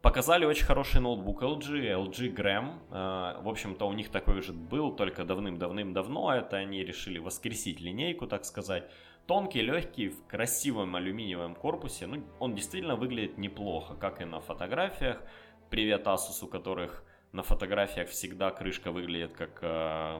Э, 0.00 0.02
показали 0.02 0.44
очень 0.44 0.64
хороший 0.64 1.00
ноутбук 1.00 1.42
LG, 1.42 1.94
LG 1.94 2.34
Gram. 2.34 2.78
Э, 2.90 3.42
в 3.42 3.48
общем-то, 3.48 3.86
у 3.86 3.92
них 3.92 4.08
такой 4.10 4.42
же 4.42 4.52
был, 4.52 4.96
только 4.96 5.24
давным-давным-давно. 5.24 6.34
Это 6.34 6.56
они 6.56 6.84
решили 6.84 7.18
воскресить 7.18 7.80
линейку, 7.80 8.26
так 8.26 8.44
сказать. 8.44 8.84
Тонкий, 9.26 9.62
легкий, 9.62 10.08
в 10.08 10.26
красивом 10.26 10.96
алюминиевом 10.96 11.54
корпусе. 11.54 12.06
Ну, 12.06 12.22
он 12.40 12.54
действительно 12.54 12.96
выглядит 12.96 13.38
неплохо, 13.38 13.94
как 13.94 14.20
и 14.20 14.24
на 14.24 14.40
фотографиях. 14.40 15.22
Привет 15.70 16.06
Asus, 16.06 16.42
у 16.44 16.48
которых 16.48 17.04
на 17.32 17.42
фотографиях 17.42 18.08
всегда 18.08 18.50
крышка 18.50 18.90
выглядит 18.90 19.32
как 19.32 19.60
э, 19.62 20.18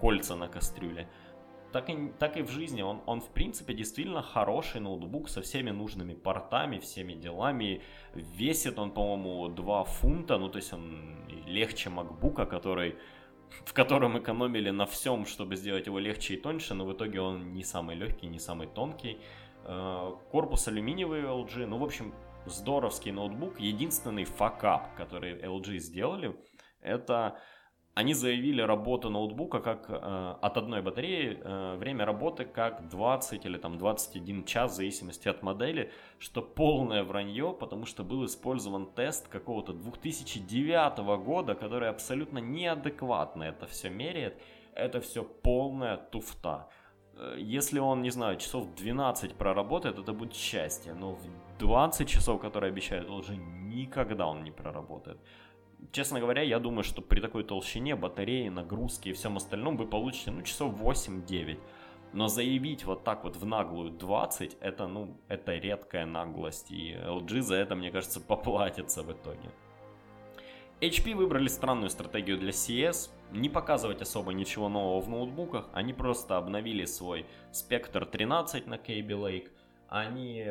кольца 0.00 0.36
на 0.36 0.46
кастрюле. 0.48 1.08
Так 1.72 1.88
и, 1.88 2.12
так 2.18 2.36
и 2.36 2.42
в 2.42 2.50
жизни. 2.50 2.82
Он, 2.82 3.00
он, 3.06 3.20
в 3.20 3.28
принципе, 3.30 3.74
действительно 3.74 4.22
хороший 4.22 4.80
ноутбук 4.80 5.28
со 5.28 5.40
всеми 5.40 5.70
нужными 5.70 6.14
портами, 6.14 6.78
всеми 6.78 7.14
делами. 7.14 7.82
Весит 8.14 8.78
он, 8.78 8.90
по-моему, 8.90 9.48
2 9.48 9.84
фунта. 9.84 10.38
Ну, 10.38 10.48
то 10.48 10.58
есть 10.58 10.72
он 10.72 11.26
легче 11.46 11.90
MacBook, 11.90 12.46
который, 12.46 12.96
в 13.64 13.72
котором 13.72 14.18
экономили 14.18 14.70
на 14.70 14.84
всем, 14.84 15.24
чтобы 15.24 15.56
сделать 15.56 15.86
его 15.86 15.98
легче 15.98 16.34
и 16.34 16.36
тоньше. 16.36 16.74
Но 16.74 16.84
в 16.84 16.92
итоге 16.92 17.20
он 17.20 17.54
не 17.54 17.64
самый 17.64 17.96
легкий, 17.96 18.26
не 18.26 18.38
самый 18.38 18.66
тонкий. 18.66 19.18
Э, 19.64 20.12
корпус 20.30 20.68
алюминиевый 20.68 21.22
LG. 21.22 21.66
Ну, 21.66 21.78
в 21.78 21.84
общем, 21.84 22.14
здоровский 22.46 23.12
ноутбук. 23.12 23.60
Единственный 23.60 24.24
факап, 24.24 24.94
который 24.96 25.40
LG 25.40 25.78
сделали, 25.78 26.36
это 26.80 27.38
они 27.94 28.14
заявили 28.14 28.62
работу 28.62 29.10
ноутбука 29.10 29.60
как 29.60 29.90
э, 29.90 30.34
от 30.40 30.56
одной 30.56 30.80
батареи, 30.80 31.38
э, 31.42 31.76
время 31.76 32.06
работы 32.06 32.46
как 32.46 32.88
20 32.88 33.44
или 33.44 33.58
там 33.58 33.76
21 33.76 34.44
час 34.44 34.72
в 34.72 34.76
зависимости 34.76 35.28
от 35.28 35.42
модели, 35.42 35.90
что 36.18 36.40
полное 36.40 37.04
вранье, 37.04 37.52
потому 37.52 37.84
что 37.84 38.02
был 38.02 38.24
использован 38.24 38.86
тест 38.86 39.28
какого-то 39.28 39.74
2009 39.74 40.98
года, 41.22 41.54
который 41.54 41.90
абсолютно 41.90 42.38
неадекватно 42.38 43.42
это 43.42 43.66
все 43.66 43.90
меряет. 43.90 44.40
Это 44.74 45.02
все 45.02 45.22
полная 45.22 45.98
туфта. 45.98 46.68
Э, 47.14 47.36
если 47.38 47.78
он, 47.78 48.00
не 48.00 48.10
знаю, 48.10 48.38
часов 48.38 48.74
12 48.74 49.34
проработает, 49.34 49.98
это 49.98 50.14
будет 50.14 50.34
счастье. 50.34 50.94
Но 50.94 51.12
в 51.12 51.58
20 51.58 52.08
часов, 52.08 52.40
которые 52.40 52.70
обещают, 52.70 53.10
уже 53.10 53.36
никогда 53.36 54.26
он 54.26 54.44
не 54.44 54.50
проработает. 54.50 55.18
Честно 55.90 56.20
говоря, 56.20 56.42
я 56.42 56.58
думаю, 56.58 56.84
что 56.84 57.02
при 57.02 57.20
такой 57.20 57.44
толщине 57.44 57.96
батареи, 57.96 58.48
нагрузки 58.48 59.08
и 59.08 59.12
всем 59.12 59.36
остальном 59.36 59.76
вы 59.76 59.86
получите, 59.86 60.30
ну, 60.30 60.42
часов 60.42 60.74
8-9. 60.74 61.58
Но 62.12 62.28
заявить 62.28 62.84
вот 62.84 63.04
так 63.04 63.24
вот 63.24 63.36
в 63.36 63.44
наглую 63.44 63.90
20, 63.90 64.58
это, 64.60 64.86
ну, 64.86 65.16
это 65.28 65.54
редкая 65.54 66.06
наглость. 66.06 66.70
И 66.70 66.92
LG 66.92 67.40
за 67.40 67.56
это, 67.56 67.74
мне 67.74 67.90
кажется, 67.90 68.20
поплатится 68.28 69.02
в 69.02 69.10
итоге. 69.10 69.50
HP 70.80 71.14
выбрали 71.14 71.46
странную 71.46 71.90
стратегию 71.90 72.38
для 72.38 72.50
CS, 72.50 73.10
не 73.30 73.48
показывать 73.48 74.02
особо 74.02 74.32
ничего 74.32 74.68
нового 74.68 75.00
в 75.00 75.08
ноутбуках, 75.08 75.68
они 75.72 75.92
просто 75.92 76.36
обновили 76.36 76.86
свой 76.86 77.24
Spectre 77.52 78.04
13 78.04 78.66
на 78.66 78.74
Kaby 78.74 79.06
Lake, 79.06 79.50
они 79.88 80.44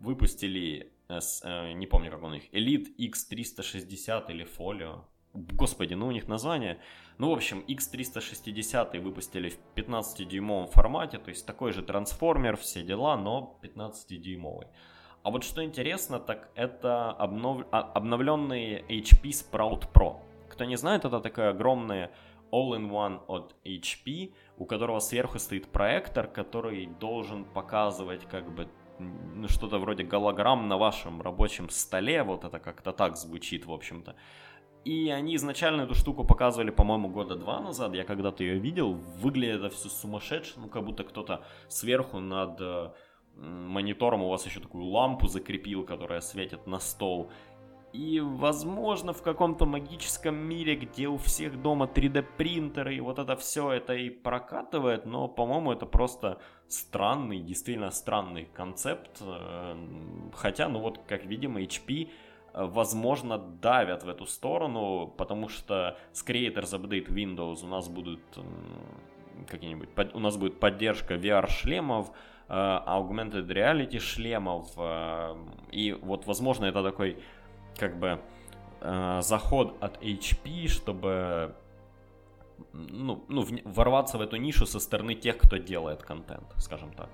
выпустили, 0.00 0.91
э, 1.08 1.18
э, 1.42 1.72
не 1.72 1.86
помню 1.86 2.10
как 2.10 2.22
он 2.22 2.34
их, 2.34 2.52
Elite 2.52 2.96
X360 2.98 4.30
или 4.30 4.46
Folio, 4.58 5.04
господи, 5.34 5.94
ну 5.94 6.06
у 6.06 6.12
них 6.12 6.28
название, 6.28 6.80
ну 7.18 7.30
в 7.30 7.32
общем 7.32 7.64
X360 7.68 9.00
выпустили 9.00 9.50
в 9.50 9.58
15-дюймовом 9.76 10.66
формате, 10.66 11.18
то 11.18 11.30
есть 11.30 11.46
такой 11.46 11.72
же 11.72 11.82
трансформер, 11.82 12.56
все 12.56 12.82
дела, 12.82 13.16
но 13.16 13.58
15-дюймовый. 13.62 14.66
А 15.22 15.30
вот 15.30 15.44
что 15.44 15.62
интересно, 15.64 16.18
так 16.18 16.50
это 16.56 17.10
обнов... 17.12 17.64
А, 17.70 17.80
обновленный 17.80 18.82
HP 18.88 19.30
Sprout 19.30 19.92
Pro. 19.92 20.16
Кто 20.48 20.64
не 20.64 20.76
знает, 20.76 21.04
это 21.04 21.20
такая 21.20 21.50
огромная 21.50 22.10
all-in-one 22.50 23.20
от 23.28 23.54
HP, 23.64 24.34
у 24.58 24.66
которого 24.66 24.98
сверху 24.98 25.38
стоит 25.38 25.68
проектор, 25.68 26.26
который 26.26 26.86
должен 26.86 27.44
показывать 27.44 28.24
как 28.28 28.52
бы 28.52 28.68
что-то 29.48 29.78
вроде 29.78 30.04
голограмм 30.04 30.68
на 30.68 30.78
вашем 30.78 31.22
рабочем 31.22 31.68
столе, 31.70 32.22
вот 32.22 32.44
это 32.44 32.58
как-то 32.58 32.92
так 32.92 33.16
звучит, 33.16 33.66
в 33.66 33.72
общем-то. 33.72 34.14
И 34.84 35.10
они 35.10 35.36
изначально 35.36 35.82
эту 35.82 35.94
штуку 35.94 36.24
показывали, 36.24 36.70
по-моему, 36.70 37.08
года 37.08 37.36
два 37.36 37.60
назад, 37.60 37.94
я 37.94 38.04
когда-то 38.04 38.42
ее 38.42 38.58
видел, 38.58 38.94
выглядит 38.94 39.60
это 39.60 39.70
все 39.70 39.88
сумасшедше, 39.88 40.54
ну 40.56 40.68
как 40.68 40.84
будто 40.84 41.04
кто-то 41.04 41.44
сверху 41.68 42.18
над 42.18 42.60
э, 42.60 42.90
монитором 43.36 44.22
у 44.22 44.28
вас 44.28 44.44
еще 44.44 44.60
такую 44.60 44.84
лампу 44.84 45.28
закрепил, 45.28 45.84
которая 45.84 46.20
светит 46.20 46.66
на 46.66 46.80
стол. 46.80 47.30
И, 47.92 48.20
возможно, 48.20 49.12
в 49.12 49.22
каком-то 49.22 49.66
магическом 49.66 50.34
мире, 50.34 50.76
где 50.76 51.08
у 51.08 51.18
всех 51.18 51.60
дома 51.60 51.84
3D 51.84 52.24
принтеры, 52.38 52.94
и 52.96 53.00
вот 53.00 53.18
это 53.18 53.36
все 53.36 53.70
это 53.70 53.92
и 53.92 54.08
прокатывает, 54.08 55.04
но, 55.04 55.28
по-моему, 55.28 55.72
это 55.72 55.84
просто 55.84 56.38
странный, 56.68 57.40
действительно 57.40 57.90
странный 57.90 58.48
концепт. 58.54 59.20
Э, 59.20 59.76
хотя, 60.34 60.68
ну 60.68 60.80
вот, 60.80 61.00
как 61.06 61.26
видим, 61.26 61.58
HP 61.58 62.08
э, 62.54 62.64
возможно, 62.64 63.36
давят 63.36 64.04
в 64.04 64.08
эту 64.08 64.24
сторону, 64.24 65.12
потому 65.18 65.48
что 65.48 65.98
с 66.12 66.24
Creators 66.26 66.72
Update 66.72 67.08
Windows 67.08 67.62
у 67.62 67.68
нас 67.68 67.90
будут 67.90 68.20
какие-нибудь, 69.48 69.90
у 70.14 70.18
нас 70.18 70.38
будет 70.38 70.58
поддержка 70.58 71.16
VR-шлемов, 71.16 72.10
э, 72.48 72.54
augmented 72.54 73.48
reality 73.48 73.98
шлемов, 73.98 74.78
и 75.70 75.92
вот, 76.00 76.26
возможно, 76.26 76.64
это 76.64 76.82
такой 76.82 77.22
как 77.76 77.98
бы 77.98 78.20
э, 78.80 79.20
заход 79.22 79.76
от 79.80 80.02
HP, 80.02 80.68
чтобы 80.68 81.54
ну, 82.72 83.24
ну, 83.28 83.46
ворваться 83.64 84.18
в 84.18 84.20
эту 84.20 84.36
нишу 84.36 84.66
со 84.66 84.80
стороны 84.80 85.14
тех, 85.14 85.38
кто 85.38 85.56
делает 85.56 86.02
контент, 86.02 86.54
скажем 86.58 86.92
так. 86.92 87.08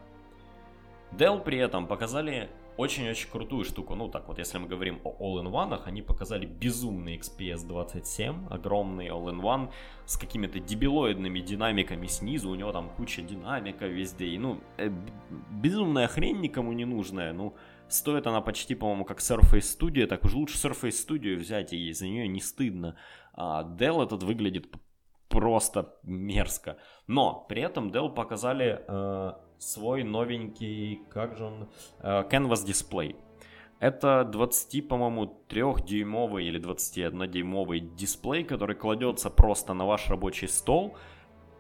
Dell 1.13 1.43
при 1.43 1.59
этом 1.59 1.87
показали 1.87 2.51
очень-очень 2.77 3.29
крутую 3.31 3.65
штуку. 3.65 3.95
Ну, 3.97 4.09
так 4.09 4.29
вот, 4.29 4.39
если 4.39 4.59
мы 4.59 4.69
говорим 4.69 5.01
о 5.03 5.11
All-in-One, 5.19 5.83
они 5.85 6.01
показали 6.01 6.47
безумный 6.47 7.17
XPS 7.17 7.67
27, 7.67 8.47
огромный 8.51 9.09
All-in-One 9.09 9.71
с 10.07 10.17
какими-то 10.17 10.61
дебилоидными 10.61 11.41
динамиками 11.41 12.07
снизу, 12.07 12.51
у 12.51 12.55
него 12.55 12.73
там 12.73 12.91
куча 12.91 13.23
динамика 13.23 13.87
везде, 13.87 14.27
и, 14.27 14.39
ну, 14.39 14.61
э, 14.77 14.93
безумная 15.51 16.07
хрень 16.07 16.41
никому 16.41 16.73
не 16.73 16.85
нужная, 16.85 17.33
ну, 17.33 17.55
Стоит 17.89 18.27
она 18.27 18.41
почти, 18.41 18.75
по-моему, 18.75 19.05
как 19.05 19.19
Surface 19.19 19.79
Studio, 19.79 20.07
так 20.07 20.25
уж 20.25 20.35
лучше 20.35 20.57
Surface 20.59 21.07
Studio 21.09 21.37
взять, 21.37 21.73
и 21.73 21.93
за 21.93 22.07
нее 22.07 22.29
не 22.29 22.41
стыдно. 22.41 22.97
А 23.35 23.63
Dell 23.65 24.05
этот 24.05 24.23
выглядит 24.23 24.69
просто 25.29 25.95
мерзко. 26.03 26.79
Но 27.07 27.47
при 27.49 27.63
этом 27.63 27.89
Dell 27.91 28.13
показали 28.13 28.85
э, 28.87 29.33
свой 29.59 30.03
новенький, 30.03 31.03
как 31.11 31.37
же 31.37 31.45
он, 31.45 31.69
э, 32.01 32.25
Canvas 32.31 32.67
Display. 32.67 33.17
Это 33.81 34.25
20, 34.25 34.89
по-моему, 34.89 35.45
3-дюймовый 35.49 36.45
или 36.45 36.61
21-дюймовый 36.61 37.81
дисплей, 37.81 38.43
который 38.43 38.75
кладется 38.75 39.31
просто 39.31 39.73
на 39.73 39.87
ваш 39.87 40.09
рабочий 40.09 40.49
стол. 40.49 40.97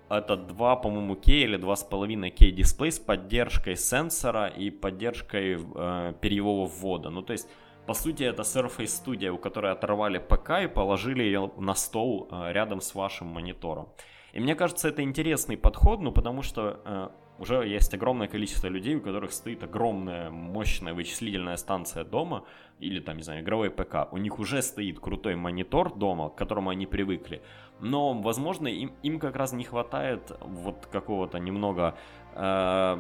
Это 0.08 0.36
2, 0.36 0.76
по-моему, 0.76 1.16
K 1.16 1.32
или 1.32 1.58
2,5 1.58 2.30
K 2.30 2.50
дисплей 2.50 2.90
с 2.90 2.98
поддержкой 2.98 3.76
сенсора 3.76 4.46
и 4.46 4.70
поддержкой 4.70 5.58
э, 5.58 6.14
перьевого 6.20 6.66
ввода. 6.66 7.10
Ну, 7.10 7.22
то 7.22 7.32
есть, 7.32 7.48
по 7.86 7.94
сути, 7.94 8.22
это 8.22 8.42
Surface 8.42 9.04
Studio, 9.04 9.30
у 9.30 9.38
которой 9.38 9.72
оторвали 9.72 10.18
ПК 10.18 10.62
и 10.62 10.66
положили 10.66 11.22
ее 11.22 11.50
на 11.58 11.74
стол 11.74 12.28
э, 12.30 12.52
рядом 12.52 12.80
с 12.80 12.94
вашим 12.94 13.28
монитором. 13.28 13.88
И 14.32 14.40
мне 14.40 14.54
кажется, 14.54 14.88
это 14.88 15.02
интересный 15.02 15.56
подход, 15.56 16.00
ну, 16.00 16.12
потому 16.12 16.42
что 16.42 16.80
э, 16.84 17.08
уже 17.38 17.66
есть 17.66 17.94
огромное 17.94 18.28
количество 18.28 18.68
людей, 18.68 18.96
у 18.96 19.00
которых 19.00 19.32
стоит 19.32 19.62
огромная 19.62 20.30
мощная 20.30 20.92
вычислительная 20.92 21.56
станция 21.56 22.04
дома, 22.04 22.44
или 22.80 23.00
там, 23.00 23.16
не 23.16 23.22
знаю, 23.22 23.42
игровой 23.42 23.70
ПК. 23.70 24.12
У 24.12 24.18
них 24.18 24.38
уже 24.38 24.62
стоит 24.62 25.00
крутой 25.00 25.36
монитор 25.36 25.94
дома, 25.94 26.30
к 26.30 26.34
которому 26.36 26.70
они 26.70 26.86
привыкли. 26.86 27.42
Но, 27.80 28.12
возможно, 28.14 28.68
им, 28.68 28.92
им 29.02 29.18
как 29.18 29.36
раз 29.36 29.52
не 29.52 29.64
хватает 29.64 30.32
вот 30.40 30.86
какого-то 30.86 31.38
немного 31.38 31.96
э, 32.34 32.96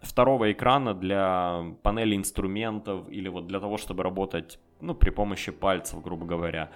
второго 0.00 0.52
экрана 0.52 0.94
для 0.94 1.64
панели 1.82 2.16
инструментов 2.16 3.08
или 3.08 3.28
вот 3.28 3.46
для 3.46 3.60
того, 3.60 3.76
чтобы 3.76 4.02
работать, 4.02 4.58
ну, 4.80 4.94
при 4.94 5.10
помощи 5.10 5.52
пальцев, 5.52 6.02
грубо 6.02 6.26
говоря. 6.26 6.70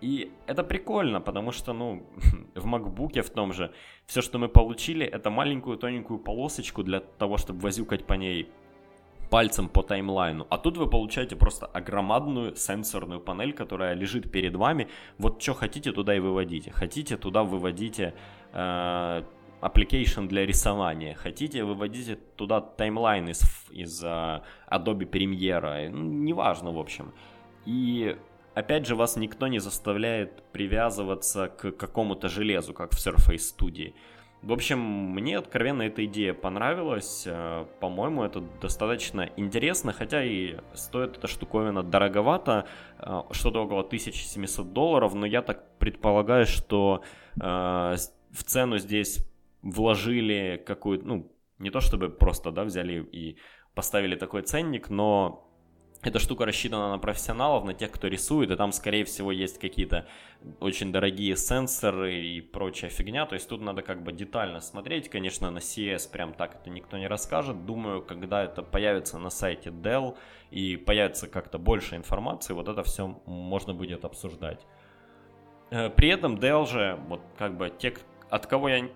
И 0.00 0.30
это 0.46 0.62
прикольно, 0.62 1.20
потому 1.20 1.52
что, 1.52 1.72
ну, 1.72 2.02
в 2.54 2.66
MacBook 2.66 3.22
в 3.22 3.30
том 3.30 3.52
же, 3.52 3.72
все, 4.06 4.20
что 4.20 4.38
мы 4.38 4.48
получили, 4.48 5.06
это 5.06 5.30
маленькую 5.30 5.78
тоненькую 5.78 6.18
полосочку 6.18 6.82
для 6.82 7.00
того, 7.00 7.36
чтобы 7.36 7.60
возюкать 7.60 8.04
по 8.06 8.14
ней 8.14 8.48
пальцем 9.30 9.68
по 9.68 9.82
таймлайну. 9.82 10.46
А 10.50 10.58
тут 10.58 10.76
вы 10.76 10.88
получаете 10.88 11.36
просто 11.36 11.66
огромадную 11.66 12.56
сенсорную 12.56 13.20
панель, 13.20 13.52
которая 13.52 13.94
лежит 13.94 14.30
перед 14.30 14.54
вами. 14.56 14.88
Вот 15.18 15.42
что 15.42 15.54
хотите, 15.54 15.92
туда 15.92 16.14
и 16.14 16.20
выводите. 16.20 16.70
Хотите, 16.70 17.16
туда 17.16 17.42
выводите 17.42 18.14
э, 18.52 19.22
application 19.60 20.28
для 20.28 20.46
рисования. 20.46 21.14
Хотите, 21.14 21.64
выводите 21.64 22.16
туда 22.36 22.60
таймлайн 22.60 23.28
из, 23.28 23.42
из 23.70 24.04
uh, 24.04 24.42
Adobe 24.70 25.08
Premiere. 25.10 25.88
Ну, 25.90 26.04
неважно, 26.04 26.72
в 26.72 26.78
общем. 26.78 27.12
И 27.64 28.16
опять 28.54 28.86
же, 28.86 28.94
вас 28.94 29.16
никто 29.16 29.48
не 29.48 29.58
заставляет 29.58 30.42
привязываться 30.52 31.48
к 31.48 31.72
какому-то 31.72 32.28
железу, 32.28 32.74
как 32.74 32.92
в 32.92 33.06
Surface 33.06 33.56
Studio. 33.56 33.92
В 34.46 34.52
общем, 34.52 34.78
мне 34.78 35.38
откровенно 35.38 35.82
эта 35.82 36.04
идея 36.04 36.32
понравилась. 36.32 37.24
Э, 37.26 37.66
по-моему, 37.80 38.22
это 38.22 38.42
достаточно 38.62 39.28
интересно, 39.36 39.92
хотя 39.92 40.22
и 40.22 40.58
стоит 40.72 41.18
эта 41.18 41.26
штуковина 41.26 41.82
дороговато, 41.82 42.68
э, 43.00 43.22
что-то 43.32 43.64
около 43.64 43.82
1700 43.82 44.72
долларов, 44.72 45.14
но 45.14 45.26
я 45.26 45.42
так 45.42 45.76
предполагаю, 45.78 46.46
что 46.46 47.02
э, 47.34 47.40
в 47.40 48.44
цену 48.44 48.78
здесь 48.78 49.26
вложили 49.62 50.62
какую-то, 50.64 51.04
ну, 51.04 51.32
не 51.58 51.70
то 51.70 51.80
чтобы 51.80 52.08
просто, 52.08 52.52
да, 52.52 52.62
взяли 52.62 53.02
и 53.02 53.38
поставили 53.74 54.14
такой 54.14 54.42
ценник, 54.42 54.90
но 54.90 55.45
эта 56.06 56.20
штука 56.20 56.46
рассчитана 56.46 56.90
на 56.90 56.98
профессионалов, 56.98 57.64
на 57.64 57.74
тех, 57.74 57.90
кто 57.90 58.06
рисует, 58.06 58.52
и 58.52 58.56
там, 58.56 58.70
скорее 58.70 59.04
всего, 59.04 59.32
есть 59.32 59.58
какие-то 59.58 60.06
очень 60.60 60.92
дорогие 60.92 61.34
сенсоры 61.36 62.14
и 62.14 62.40
прочая 62.40 62.90
фигня. 62.90 63.26
То 63.26 63.34
есть 63.34 63.48
тут 63.48 63.60
надо 63.60 63.82
как 63.82 64.04
бы 64.04 64.12
детально 64.12 64.60
смотреть. 64.60 65.08
Конечно, 65.08 65.50
на 65.50 65.58
CS 65.58 66.08
прям 66.10 66.32
так 66.32 66.54
это 66.54 66.70
никто 66.70 66.96
не 66.96 67.08
расскажет. 67.08 67.66
Думаю, 67.66 68.02
когда 68.02 68.44
это 68.44 68.62
появится 68.62 69.18
на 69.18 69.30
сайте 69.30 69.70
Dell 69.70 70.16
и 70.52 70.76
появится 70.76 71.26
как-то 71.26 71.58
больше 71.58 71.96
информации, 71.96 72.54
вот 72.54 72.68
это 72.68 72.84
все 72.84 73.20
можно 73.26 73.74
будет 73.74 74.04
обсуждать. 74.04 74.64
Э, 75.70 75.90
при 75.90 76.08
этом 76.08 76.36
Dell 76.36 76.66
же, 76.68 77.00
вот 77.08 77.20
как 77.36 77.56
бы 77.56 77.72
те, 77.76 77.92
от 78.30 78.46
кого 78.46 78.68
я 78.68 78.88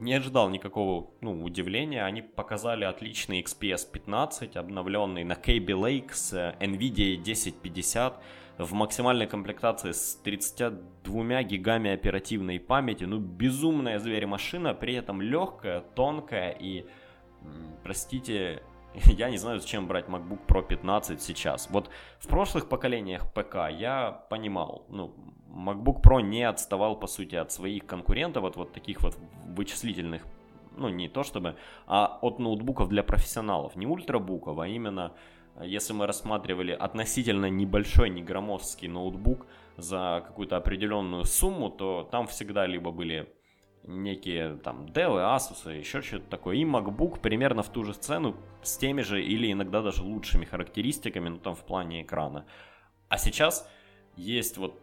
не 0.00 0.14
ожидал 0.14 0.48
никакого 0.48 1.10
ну, 1.20 1.44
удивления. 1.44 2.04
Они 2.04 2.22
показали 2.22 2.84
отличный 2.84 3.42
XPS 3.42 3.90
15, 3.90 4.56
обновленный 4.56 5.24
на 5.24 5.34
Kaby 5.34 5.66
Lake 5.66 6.12
с 6.12 6.32
NVIDIA 6.58 7.20
1050 7.20 8.22
в 8.58 8.72
максимальной 8.72 9.26
комплектации 9.26 9.92
с 9.92 10.16
32 10.24 11.42
гигами 11.42 11.90
оперативной 11.90 12.58
памяти. 12.58 13.04
Ну, 13.04 13.18
безумная 13.18 13.98
зверь-машина, 13.98 14.74
при 14.74 14.94
этом 14.94 15.20
легкая, 15.20 15.80
тонкая 15.80 16.50
и, 16.50 16.86
простите, 17.82 18.62
я 19.06 19.30
не 19.30 19.36
знаю, 19.36 19.60
зачем 19.60 19.86
брать 19.86 20.06
MacBook 20.06 20.46
Pro 20.46 20.66
15 20.66 21.22
сейчас. 21.22 21.68
Вот 21.70 21.90
в 22.18 22.28
прошлых 22.28 22.68
поколениях 22.68 23.32
ПК 23.32 23.70
я 23.70 24.24
понимал, 24.30 24.84
ну, 24.88 25.14
MacBook 25.48 26.02
Pro 26.02 26.22
не 26.22 26.44
отставал, 26.44 26.98
по 26.98 27.06
сути, 27.06 27.36
от 27.36 27.52
своих 27.52 27.86
конкурентов, 27.86 28.44
от 28.44 28.56
вот 28.56 28.72
таких 28.72 29.02
вот 29.02 29.16
вычислительных, 29.46 30.26
ну, 30.76 30.88
не 30.88 31.08
то 31.08 31.22
чтобы, 31.22 31.56
а 31.86 32.18
от 32.22 32.38
ноутбуков 32.38 32.88
для 32.88 33.02
профессионалов. 33.02 33.76
Не 33.76 33.86
ультрабуков, 33.86 34.58
а 34.58 34.66
именно, 34.66 35.12
если 35.60 35.92
мы 35.92 36.06
рассматривали 36.06 36.72
относительно 36.72 37.46
небольшой, 37.46 38.10
не 38.10 38.22
громоздкий 38.22 38.88
ноутбук 38.88 39.46
за 39.76 40.22
какую-то 40.26 40.56
определенную 40.56 41.24
сумму, 41.24 41.70
то 41.70 42.08
там 42.10 42.26
всегда 42.26 42.66
либо 42.66 42.90
были 42.90 43.32
некие 43.84 44.56
там 44.56 44.86
Dell, 44.86 45.18
Asus, 45.36 45.72
еще 45.72 46.02
что-то 46.02 46.26
такое. 46.30 46.56
И 46.56 46.64
MacBook 46.64 47.20
примерно 47.20 47.62
в 47.62 47.68
ту 47.68 47.84
же 47.84 47.94
цену 47.94 48.36
с 48.62 48.76
теми 48.76 49.02
же 49.02 49.22
или 49.22 49.50
иногда 49.50 49.82
даже 49.82 50.02
лучшими 50.02 50.44
характеристиками, 50.44 51.28
ну 51.28 51.38
там 51.38 51.54
в 51.54 51.64
плане 51.64 52.02
экрана. 52.02 52.46
А 53.08 53.18
сейчас 53.18 53.68
есть 54.16 54.56
вот 54.56 54.80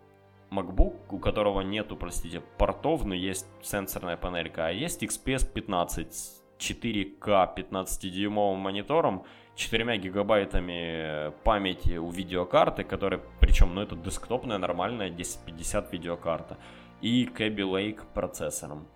MacBook, 0.51 0.97
у 1.09 1.19
которого 1.19 1.61
нету, 1.61 1.95
простите, 1.95 2.41
портов, 2.57 3.05
но 3.05 3.13
есть 3.13 3.47
сенсорная 3.61 4.17
панелька, 4.17 4.67
а 4.67 4.71
есть 4.71 5.03
XPS 5.03 5.51
15 5.51 6.37
4К 6.57 7.55
15-дюймовым 7.55 8.55
монитором, 8.55 9.25
4 9.55 9.97
гигабайтами 9.97 11.31
памяти 11.43 11.97
у 11.97 12.09
видеокарты, 12.09 12.83
которая, 12.83 13.21
причем, 13.39 13.75
ну 13.75 13.81
это 13.81 13.95
десктопная 13.95 14.57
нормальная 14.57 15.07
1050 15.07 15.93
видеокарта 15.93 16.57
и 17.01 17.25
Kaby 17.25 17.57
Lake 17.57 18.01
процессором. 18.13 18.87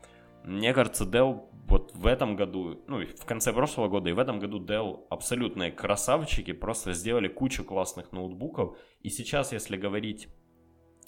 Мне 0.44 0.74
кажется, 0.74 1.06
Dell 1.06 1.48
вот 1.68 1.94
в 1.94 2.06
этом 2.06 2.36
году, 2.36 2.82
ну, 2.88 3.06
в 3.06 3.26
конце 3.26 3.54
прошлого 3.54 3.88
года 3.88 4.10
и 4.10 4.14
в 4.14 4.20
этом 4.20 4.40
году 4.40 4.60
Dell 4.60 5.06
абсолютные 5.10 5.72
красавчики, 5.72 6.52
просто 6.52 6.94
сделали 6.94 7.28
кучу 7.28 7.64
классных 7.64 8.12
ноутбуков. 8.12 8.78
И 9.02 9.10
сейчас, 9.10 9.54
если 9.54 9.78
говорить, 9.78 10.28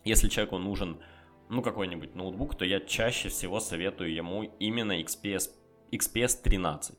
если 0.06 0.30
человеку 0.30 0.58
нужен, 0.60 1.02
ну, 1.50 1.62
какой-нибудь 1.62 2.16
ноутбук, 2.16 2.56
то 2.56 2.66
я 2.66 2.80
чаще 2.80 3.30
всего 3.30 3.60
советую 3.60 4.14
ему 4.14 4.44
именно 4.60 5.02
XPS, 5.02 5.50
XPS 5.92 6.42
13. 6.44 6.98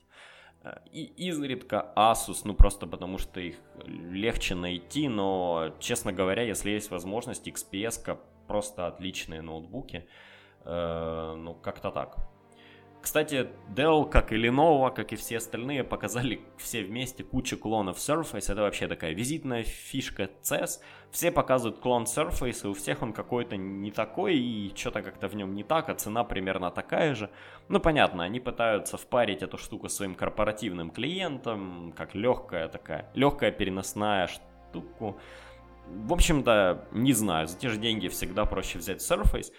И 0.92 1.04
изредка 1.28 1.92
Asus, 1.94 2.40
ну 2.44 2.54
просто 2.54 2.86
потому 2.86 3.18
что 3.18 3.38
их 3.38 3.56
легче 3.84 4.54
найти, 4.54 5.08
но, 5.08 5.74
честно 5.78 6.12
говоря, 6.12 6.42
если 6.42 6.70
есть 6.70 6.90
возможность, 6.90 7.46
XPS 7.46 8.02
просто 8.46 8.86
отличные 8.86 9.42
ноутбуки. 9.42 10.06
Э, 10.64 11.34
ну, 11.36 11.54
как-то 11.54 11.90
так. 11.90 12.16
Кстати, 13.04 13.50
Dell, 13.68 14.08
как 14.08 14.32
и 14.32 14.36
Lenovo, 14.36 14.90
как 14.90 15.12
и 15.12 15.16
все 15.16 15.36
остальные, 15.36 15.84
показали 15.84 16.40
все 16.56 16.82
вместе 16.82 17.22
кучу 17.22 17.58
клонов 17.58 17.98
Surface. 17.98 18.50
Это 18.50 18.62
вообще 18.62 18.88
такая 18.88 19.12
визитная 19.12 19.62
фишка 19.62 20.30
CES. 20.42 20.80
Все 21.10 21.30
показывают 21.30 21.80
клон 21.80 22.04
Surface, 22.04 22.64
и 22.64 22.66
у 22.66 22.72
всех 22.72 23.02
он 23.02 23.12
какой-то 23.12 23.58
не 23.58 23.90
такой, 23.90 24.38
и 24.38 24.72
что-то 24.74 25.02
как-то 25.02 25.28
в 25.28 25.36
нем 25.36 25.54
не 25.54 25.62
так, 25.62 25.90
а 25.90 25.94
цена 25.94 26.24
примерно 26.24 26.70
такая 26.70 27.14
же. 27.14 27.28
Ну, 27.68 27.78
понятно, 27.78 28.24
они 28.24 28.40
пытаются 28.40 28.96
впарить 28.96 29.42
эту 29.42 29.58
штуку 29.58 29.90
своим 29.90 30.14
корпоративным 30.14 30.90
клиентам, 30.90 31.92
как 31.94 32.14
легкая 32.14 32.68
такая, 32.68 33.10
легкая 33.14 33.52
переносная 33.52 34.28
штуку. 34.28 35.20
В 35.86 36.12
общем-то, 36.12 36.88
не 36.92 37.12
знаю, 37.12 37.46
за 37.46 37.58
те 37.58 37.68
же 37.68 37.78
деньги 37.78 38.08
всегда 38.08 38.44
проще 38.44 38.78
взять 38.78 39.00
Surface. 39.00 39.52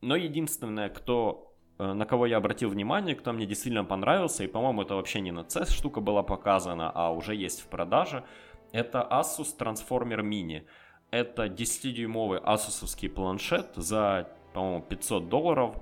Но 0.00 0.16
единственное, 0.16 0.88
кто, 0.88 1.54
э, 1.78 1.92
на 1.92 2.06
кого 2.06 2.26
я 2.26 2.36
обратил 2.38 2.70
внимание, 2.70 3.14
кто 3.14 3.32
мне 3.32 3.46
действительно 3.46 3.84
понравился, 3.84 4.44
и, 4.44 4.48
по-моему, 4.48 4.82
это 4.82 4.94
вообще 4.94 5.20
не 5.20 5.32
на 5.32 5.40
CES 5.40 5.70
штука 5.72 6.00
была 6.00 6.22
показана, 6.22 6.90
а 6.90 7.12
уже 7.12 7.34
есть 7.34 7.60
в 7.60 7.68
продаже, 7.68 8.24
это 8.72 9.06
Asus 9.10 9.56
Transformer 9.58 10.22
Mini. 10.22 10.66
Это 11.10 11.46
10-дюймовый 11.46 12.40
асусовский 12.42 13.10
планшет 13.10 13.72
за, 13.76 14.28
по-моему, 14.54 14.82
500 14.82 15.28
долларов, 15.28 15.76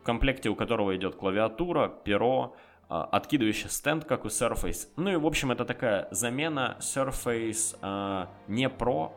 в 0.00 0.04
комплекте 0.04 0.50
у 0.50 0.54
которого 0.54 0.94
идет 0.94 1.16
клавиатура, 1.16 1.88
перо, 1.88 2.54
а, 2.90 3.04
откидывающий 3.04 3.70
стенд, 3.70 4.04
как 4.04 4.24
у 4.24 4.28
Surface. 4.28 4.88
Ну 4.96 5.10
и, 5.10 5.16
в 5.16 5.26
общем, 5.26 5.50
это 5.50 5.64
такая 5.64 6.08
замена 6.10 6.76
Surface 6.80 7.76
э, 7.80 8.26
не 8.46 8.68
Pro, 8.68 9.12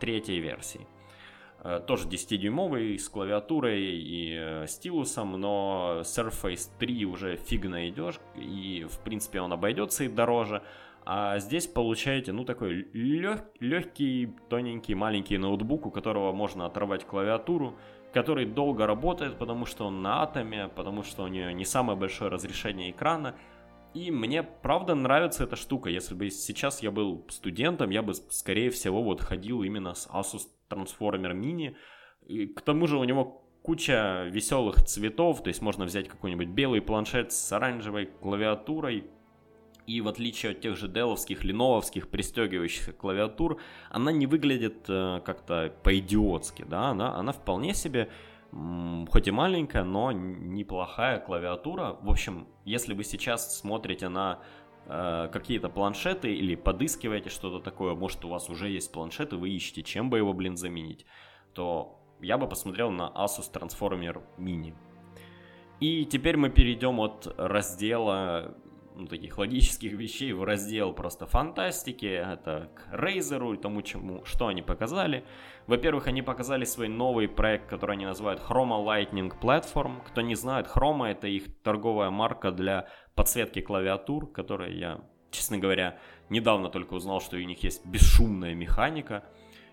третьей 0.00 0.40
версии. 0.40 0.86
Э, 1.64 1.80
тоже 1.84 2.06
10-дюймовый 2.08 2.98
с 2.98 3.08
клавиатурой 3.08 3.82
и 3.82 4.36
э, 4.36 4.66
стилусом, 4.66 5.32
но 5.40 6.00
Surface 6.02 6.68
3 6.78 7.06
уже 7.06 7.36
фиг 7.36 7.64
найдешь, 7.64 8.20
и 8.36 8.86
в 8.88 8.98
принципе 9.00 9.40
он 9.40 9.52
обойдется 9.52 10.04
и 10.04 10.08
дороже. 10.08 10.62
А 11.06 11.38
здесь 11.38 11.66
получаете, 11.66 12.32
ну, 12.32 12.44
такой 12.44 12.88
лег, 12.92 13.44
легкий, 13.60 14.34
тоненький, 14.48 14.94
маленький 14.94 15.38
ноутбук, 15.38 15.86
у 15.86 15.90
которого 15.90 16.32
можно 16.32 16.66
оторвать 16.66 17.04
клавиатуру, 17.06 17.76
который 18.12 18.46
долго 18.46 18.86
работает, 18.86 19.38
потому 19.38 19.66
что 19.66 19.86
он 19.86 20.02
на 20.02 20.22
атоме, 20.22 20.68
потому 20.68 21.02
что 21.02 21.24
у 21.24 21.28
нее 21.28 21.52
не 21.52 21.64
самое 21.64 21.98
большое 21.98 22.30
разрешение 22.30 22.90
экрана. 22.90 23.34
И 23.94 24.10
мне 24.10 24.42
правда 24.42 24.96
нравится 24.96 25.44
эта 25.44 25.54
штука. 25.54 25.88
Если 25.88 26.14
бы 26.14 26.28
сейчас 26.30 26.82
я 26.82 26.90
был 26.90 27.24
студентом, 27.30 27.90
я 27.90 28.02
бы 28.02 28.14
скорее 28.14 28.70
всего 28.70 29.02
вот 29.02 29.20
ходил 29.20 29.62
именно 29.62 29.94
с 29.94 30.08
Asus 30.08 30.48
Transformer 30.68 31.32
Mini. 31.32 31.76
И 32.26 32.46
к 32.46 32.60
тому 32.60 32.88
же 32.88 32.98
у 32.98 33.04
него 33.04 33.44
куча 33.62 34.28
веселых 34.30 34.82
цветов, 34.84 35.42
то 35.42 35.48
есть 35.48 35.62
можно 35.62 35.84
взять 35.84 36.08
какой-нибудь 36.08 36.48
белый 36.48 36.82
планшет 36.82 37.32
с 37.32 37.52
оранжевой 37.52 38.06
клавиатурой, 38.06 39.04
и 39.86 40.00
в 40.00 40.08
отличие 40.08 40.52
от 40.52 40.60
тех 40.60 40.76
же 40.76 40.88
деловских, 40.88 41.44
леновских 41.44 42.08
пристегивающихся 42.08 42.92
клавиатур, 42.92 43.60
она 43.90 44.12
не 44.12 44.26
выглядит 44.26 44.84
э, 44.88 45.20
как-то 45.24 45.72
по-идиотски, 45.82 46.64
да, 46.68 46.88
она, 46.88 47.16
она 47.16 47.32
вполне 47.32 47.74
себе, 47.74 48.10
хоть 49.10 49.28
и 49.28 49.30
маленькая, 49.30 49.84
но 49.84 50.12
неплохая 50.12 51.18
клавиатура. 51.18 51.96
В 52.02 52.10
общем, 52.10 52.46
если 52.64 52.94
вы 52.94 53.02
сейчас 53.04 53.58
смотрите 53.58 54.08
на 54.08 54.40
э, 54.86 55.28
какие-то 55.32 55.68
планшеты 55.68 56.34
или 56.34 56.54
подыскиваете 56.54 57.30
что-то 57.30 57.60
такое, 57.60 57.94
может 57.94 58.24
у 58.24 58.28
вас 58.28 58.48
уже 58.50 58.68
есть 58.68 58.92
планшет 58.92 59.32
и 59.32 59.36
вы 59.36 59.50
ищете, 59.50 59.82
чем 59.82 60.08
бы 60.08 60.18
его, 60.18 60.32
блин, 60.32 60.56
заменить, 60.56 61.04
то 61.52 62.00
я 62.20 62.38
бы 62.38 62.48
посмотрел 62.48 62.90
на 62.90 63.12
Asus 63.14 63.52
Transformer 63.52 64.22
Mini. 64.38 64.74
И 65.80 66.04
теперь 66.04 66.36
мы 66.36 66.50
перейдем 66.50 67.00
от 67.00 67.26
раздела 67.36 68.54
ну, 68.94 69.06
таких 69.06 69.38
логических 69.38 69.92
вещей 69.92 70.32
в 70.32 70.44
раздел 70.44 70.92
просто 70.92 71.26
фантастики. 71.26 72.06
Это 72.06 72.70
к 72.74 72.94
Razer 72.94 73.54
и 73.54 73.56
тому, 73.56 73.82
чему, 73.82 74.24
что 74.24 74.46
они 74.46 74.62
показали. 74.62 75.24
Во-первых, 75.66 76.06
они 76.06 76.22
показали 76.22 76.64
свой 76.64 76.88
новый 76.88 77.28
проект, 77.28 77.66
который 77.68 77.96
они 77.96 78.06
называют 78.06 78.40
Chroma 78.40 78.84
Lightning 78.84 79.32
Platform. 79.40 80.02
Кто 80.06 80.20
не 80.20 80.34
знает, 80.34 80.66
Chroma 80.66 81.08
это 81.08 81.26
их 81.26 81.44
торговая 81.62 82.10
марка 82.10 82.50
для 82.52 82.88
подсветки 83.14 83.60
клавиатур, 83.60 84.30
которая 84.30 84.70
я, 84.70 85.00
честно 85.30 85.58
говоря, 85.58 85.98
недавно 86.28 86.68
только 86.68 86.94
узнал, 86.94 87.20
что 87.20 87.36
у 87.36 87.40
них 87.40 87.62
есть 87.64 87.84
бесшумная 87.84 88.54
механика. 88.54 89.24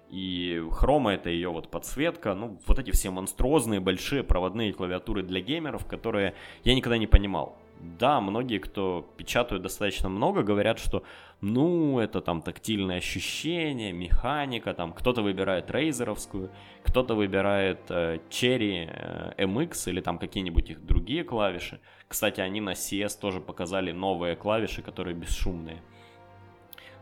И 0.09 0.61
хрома 0.71 1.13
это 1.13 1.29
ее 1.29 1.47
вот 1.49 1.71
подсветка, 1.71 2.33
ну 2.33 2.59
вот 2.67 2.79
эти 2.79 2.91
все 2.91 3.11
монструозные 3.11 3.79
большие 3.79 4.23
проводные 4.23 4.73
клавиатуры 4.73 5.23
для 5.23 5.39
геймеров, 5.39 5.85
которые 5.85 6.35
я 6.65 6.75
никогда 6.75 6.97
не 6.97 7.07
понимал 7.07 7.57
да, 7.81 8.21
многие, 8.21 8.59
кто 8.59 9.13
печатают 9.17 9.63
достаточно 9.63 10.09
много, 10.09 10.43
говорят, 10.43 10.79
что 10.79 11.03
ну, 11.41 11.99
это 11.99 12.21
там 12.21 12.41
тактильное 12.41 12.97
ощущение, 12.97 13.91
механика, 13.93 14.73
там 14.73 14.93
кто-то 14.93 15.21
выбирает 15.21 15.71
рейзеровскую, 15.71 16.51
кто-то 16.83 17.15
выбирает 17.15 17.79
э, 17.89 18.19
Cherry 18.29 18.87
э, 18.87 19.43
MX 19.43 19.89
или 19.89 20.01
там 20.01 20.19
какие-нибудь 20.19 20.69
их 20.69 20.85
другие 20.85 21.23
клавиши. 21.23 21.79
Кстати, 22.07 22.41
они 22.41 22.61
на 22.61 22.73
CS 22.73 23.19
тоже 23.19 23.39
показали 23.39 23.91
новые 23.91 24.35
клавиши, 24.35 24.81
которые 24.81 25.15
бесшумные. 25.15 25.81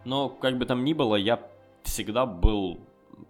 Но, 0.06 0.30
как 0.30 0.58
бы 0.58 0.66
там 0.66 0.86
ни 0.86 0.94
было, 0.94 1.16
я 1.16 1.40
всегда 1.84 2.26
был 2.26 2.80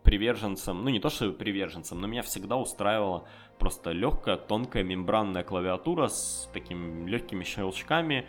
приверженцем, 0.03 0.83
ну 0.83 0.89
не 0.89 0.99
то 0.99 1.09
что 1.09 1.31
приверженцем, 1.31 1.99
но 1.99 2.07
меня 2.07 2.21
всегда 2.21 2.57
устраивало 2.57 3.27
просто 3.57 3.91
легкая, 3.91 4.37
тонкая 4.37 4.83
мембранная 4.83 5.43
клавиатура 5.43 6.07
с 6.07 6.49
такими 6.53 7.07
легкими 7.09 7.43
щелчками, 7.43 8.27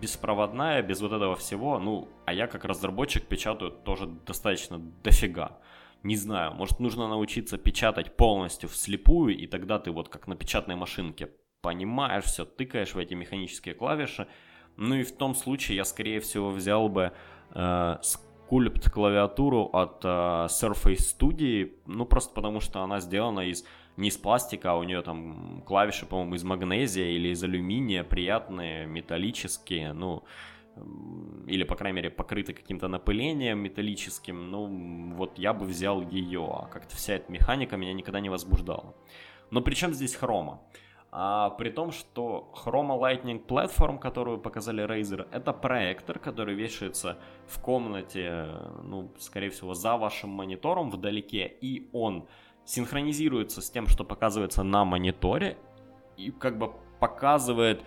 беспроводная, 0.00 0.82
без 0.82 1.00
вот 1.00 1.12
этого 1.12 1.36
всего. 1.36 1.78
Ну, 1.78 2.08
а 2.26 2.32
я 2.32 2.46
как 2.46 2.64
разработчик 2.64 3.24
печатаю 3.26 3.70
тоже 3.70 4.06
достаточно 4.06 4.78
дофига. 4.78 5.58
Не 6.02 6.16
знаю, 6.16 6.54
может 6.54 6.78
нужно 6.78 7.08
научиться 7.08 7.58
печатать 7.58 8.16
полностью 8.16 8.68
вслепую, 8.68 9.36
и 9.36 9.46
тогда 9.46 9.78
ты 9.78 9.90
вот 9.90 10.08
как 10.08 10.28
на 10.28 10.36
печатной 10.36 10.76
машинке 10.76 11.30
понимаешь 11.60 12.24
все, 12.24 12.44
тыкаешь 12.44 12.94
в 12.94 12.98
эти 12.98 13.14
механические 13.14 13.74
клавиши. 13.74 14.28
Ну 14.76 14.94
и 14.94 15.02
в 15.02 15.12
том 15.16 15.34
случае 15.34 15.76
я, 15.76 15.84
скорее 15.84 16.20
всего, 16.20 16.50
взял 16.50 16.88
бы 16.88 17.12
э, 17.50 17.96
скульпт 18.48 18.90
клавиатуру 18.90 19.68
от 19.74 20.04
э, 20.04 20.08
Surface 20.48 21.18
Studio, 21.18 21.70
ну 21.86 22.06
просто 22.06 22.32
потому 22.34 22.60
что 22.60 22.80
она 22.80 23.00
сделана 23.00 23.40
из 23.40 23.64
не 23.98 24.08
из 24.08 24.16
пластика, 24.16 24.70
а 24.70 24.74
у 24.76 24.84
нее 24.84 25.02
там 25.02 25.62
клавиши, 25.66 26.06
по-моему, 26.06 26.36
из 26.36 26.44
магнезия 26.44 27.10
или 27.10 27.28
из 27.28 27.44
алюминия, 27.44 28.04
приятные, 28.04 28.86
металлические, 28.86 29.92
ну, 29.92 30.22
или, 31.48 31.64
по 31.64 31.74
крайней 31.74 31.96
мере, 31.96 32.10
покрыты 32.10 32.54
каким-то 32.54 32.88
напылением 32.88 33.58
металлическим, 33.58 34.50
ну, 34.50 35.14
вот 35.14 35.38
я 35.38 35.52
бы 35.52 35.66
взял 35.66 36.00
ее, 36.00 36.48
а 36.48 36.66
как-то 36.66 36.96
вся 36.96 37.14
эта 37.14 37.30
механика 37.30 37.76
меня 37.76 37.92
никогда 37.92 38.20
не 38.20 38.30
возбуждала. 38.30 38.94
Но 39.50 39.60
при 39.62 39.74
чем 39.74 39.92
здесь 39.92 40.14
хрома? 40.14 40.60
А, 41.10 41.50
при 41.50 41.70
том, 41.70 41.90
что 41.90 42.52
Chroma 42.54 42.98
Lightning 43.00 43.44
Platform, 43.44 43.98
которую 43.98 44.38
показали 44.38 44.84
Razer, 44.84 45.26
это 45.32 45.52
проектор, 45.52 46.18
который 46.18 46.54
вешается 46.54 47.18
в 47.46 47.60
комнате, 47.60 48.46
ну, 48.82 49.10
скорее 49.18 49.48
всего, 49.48 49.72
за 49.72 49.96
вашим 49.96 50.30
монитором 50.30 50.90
вдалеке, 50.90 51.46
и 51.46 51.88
он 51.92 52.28
синхронизируется 52.64 53.62
с 53.62 53.70
тем, 53.70 53.86
что 53.86 54.04
показывается 54.04 54.62
на 54.62 54.84
мониторе, 54.84 55.56
и 56.18 56.30
как 56.30 56.58
бы 56.58 56.74
показывает, 57.00 57.82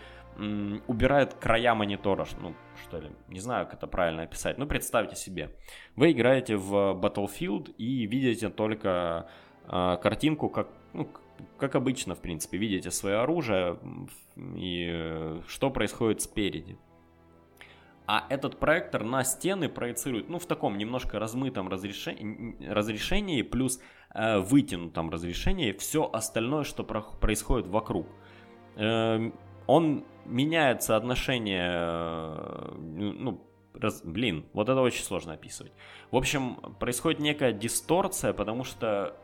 убирает 0.88 1.36
края 1.36 1.76
монитора, 1.76 2.26
ну, 2.42 2.56
что 2.82 2.98
ли, 2.98 3.12
не 3.28 3.40
знаю, 3.40 3.66
как 3.66 3.76
это 3.76 3.86
правильно 3.86 4.24
описать, 4.24 4.58
но 4.58 4.66
представьте 4.66 5.16
себе, 5.16 5.56
вы 5.96 6.12
играете 6.12 6.56
в 6.56 7.00
Battlefield 7.00 7.76
и 7.78 8.08
видите 8.08 8.50
только 8.50 9.30
э, 9.68 9.98
картинку, 10.02 10.50
как, 10.50 10.70
ну, 10.94 11.08
как 11.58 11.76
обычно, 11.76 12.16
в 12.16 12.22
принципе, 12.22 12.58
видите 12.58 12.92
свое 12.92 13.18
оружие 13.18 13.80
и 14.56 14.88
э, 14.92 15.42
что 15.48 15.70
происходит 15.70 16.22
спереди. 16.22 16.78
А 18.08 18.26
этот 18.30 18.60
проектор 18.60 19.04
на 19.04 19.24
стены 19.24 19.70
проецирует, 19.70 20.28
ну, 20.28 20.40
в 20.40 20.46
таком 20.46 20.78
немножко 20.78 21.20
размытом 21.20 21.70
разрешении, 21.70 22.58
разрешении 22.68 23.42
плюс 23.42 23.80
э, 24.14 24.40
вытянутом 24.40 25.10
разрешении 25.10 25.72
все 25.72 26.10
остальное, 26.12 26.64
что 26.64 26.84
про- 26.84 27.02
происходит 27.02 27.68
вокруг. 27.68 28.08
Э, 28.76 29.32
он 29.68 30.04
меняет 30.26 30.84
соотношение, 30.84 31.72
э, 31.74 32.74
ну, 32.78 33.42
раз, 33.74 34.02
блин, 34.04 34.46
вот 34.54 34.70
это 34.70 34.82
очень 34.82 35.04
сложно 35.04 35.34
описывать. 35.34 35.72
В 36.12 36.18
общем, 36.18 36.56
происходит 36.80 37.20
некая 37.20 37.54
дисторция, 37.54 38.34
потому 38.34 38.64
что 38.64 39.16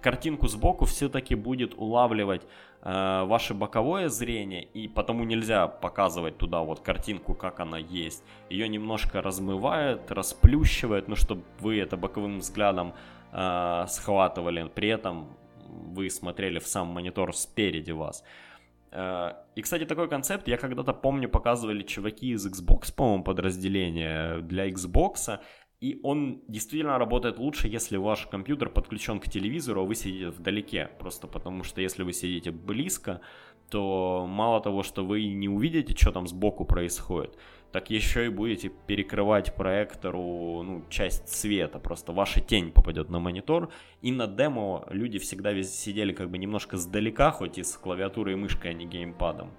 картинку 0.00 0.48
сбоку 0.48 0.84
все-таки 0.84 1.34
будет 1.34 1.74
улавливать 1.74 2.42
э, 2.82 3.24
ваше 3.24 3.54
боковое 3.54 4.08
зрение, 4.08 4.64
и 4.64 4.88
потому 4.88 5.24
нельзя 5.24 5.68
показывать 5.68 6.38
туда 6.38 6.60
вот 6.60 6.80
картинку, 6.80 7.34
как 7.34 7.60
она 7.60 7.78
есть. 7.78 8.24
Ее 8.48 8.68
немножко 8.68 9.22
размывает, 9.22 10.10
расплющивает, 10.10 11.08
ну, 11.08 11.16
чтобы 11.16 11.42
вы 11.60 11.78
это 11.78 11.96
боковым 11.96 12.38
взглядом 12.38 12.94
э, 13.32 13.84
схватывали, 13.88 14.70
при 14.74 14.88
этом 14.88 15.28
вы 15.68 16.10
смотрели 16.10 16.58
в 16.58 16.66
сам 16.66 16.88
монитор 16.88 17.34
спереди 17.34 17.92
вас. 17.92 18.24
Э, 18.92 19.32
и, 19.54 19.62
кстати, 19.62 19.84
такой 19.84 20.08
концепт 20.08 20.48
я 20.48 20.56
когда-то 20.56 20.92
помню 20.92 21.28
показывали 21.28 21.82
чуваки 21.82 22.32
из 22.32 22.46
Xbox, 22.46 22.92
по-моему, 22.94 23.24
подразделения 23.24 24.38
для 24.40 24.68
Xbox, 24.68 25.38
и 25.80 25.98
он 26.02 26.42
действительно 26.46 26.98
работает 26.98 27.38
лучше, 27.38 27.66
если 27.66 27.96
ваш 27.96 28.26
компьютер 28.26 28.68
подключен 28.68 29.18
к 29.18 29.28
телевизору, 29.28 29.80
а 29.80 29.84
вы 29.84 29.94
сидите 29.94 30.28
вдалеке. 30.28 30.90
Просто 30.98 31.26
потому 31.26 31.64
что 31.64 31.80
если 31.80 32.02
вы 32.02 32.12
сидите 32.12 32.50
близко, 32.50 33.22
то 33.70 34.26
мало 34.28 34.60
того, 34.60 34.82
что 34.82 35.06
вы 35.06 35.24
не 35.24 35.48
увидите, 35.48 35.96
что 35.96 36.12
там 36.12 36.26
сбоку 36.26 36.66
происходит, 36.66 37.38
так 37.72 37.88
еще 37.88 38.26
и 38.26 38.28
будете 38.28 38.68
перекрывать 38.68 39.54
проектору 39.54 40.62
ну, 40.62 40.84
часть 40.90 41.28
света. 41.28 41.78
Просто 41.78 42.12
ваша 42.12 42.40
тень 42.40 42.72
попадет 42.72 43.08
на 43.08 43.18
монитор. 43.20 43.70
И 44.02 44.12
на 44.12 44.26
демо 44.26 44.86
люди 44.90 45.18
всегда 45.18 45.62
сидели 45.62 46.12
как 46.12 46.30
бы 46.30 46.36
немножко 46.36 46.76
сдалека, 46.76 47.30
хоть 47.30 47.56
и 47.56 47.62
с 47.62 47.78
клавиатурой 47.78 48.34
и 48.34 48.36
мышкой, 48.36 48.72
а 48.72 48.74
не 48.74 48.84
геймпадом. 48.84 49.50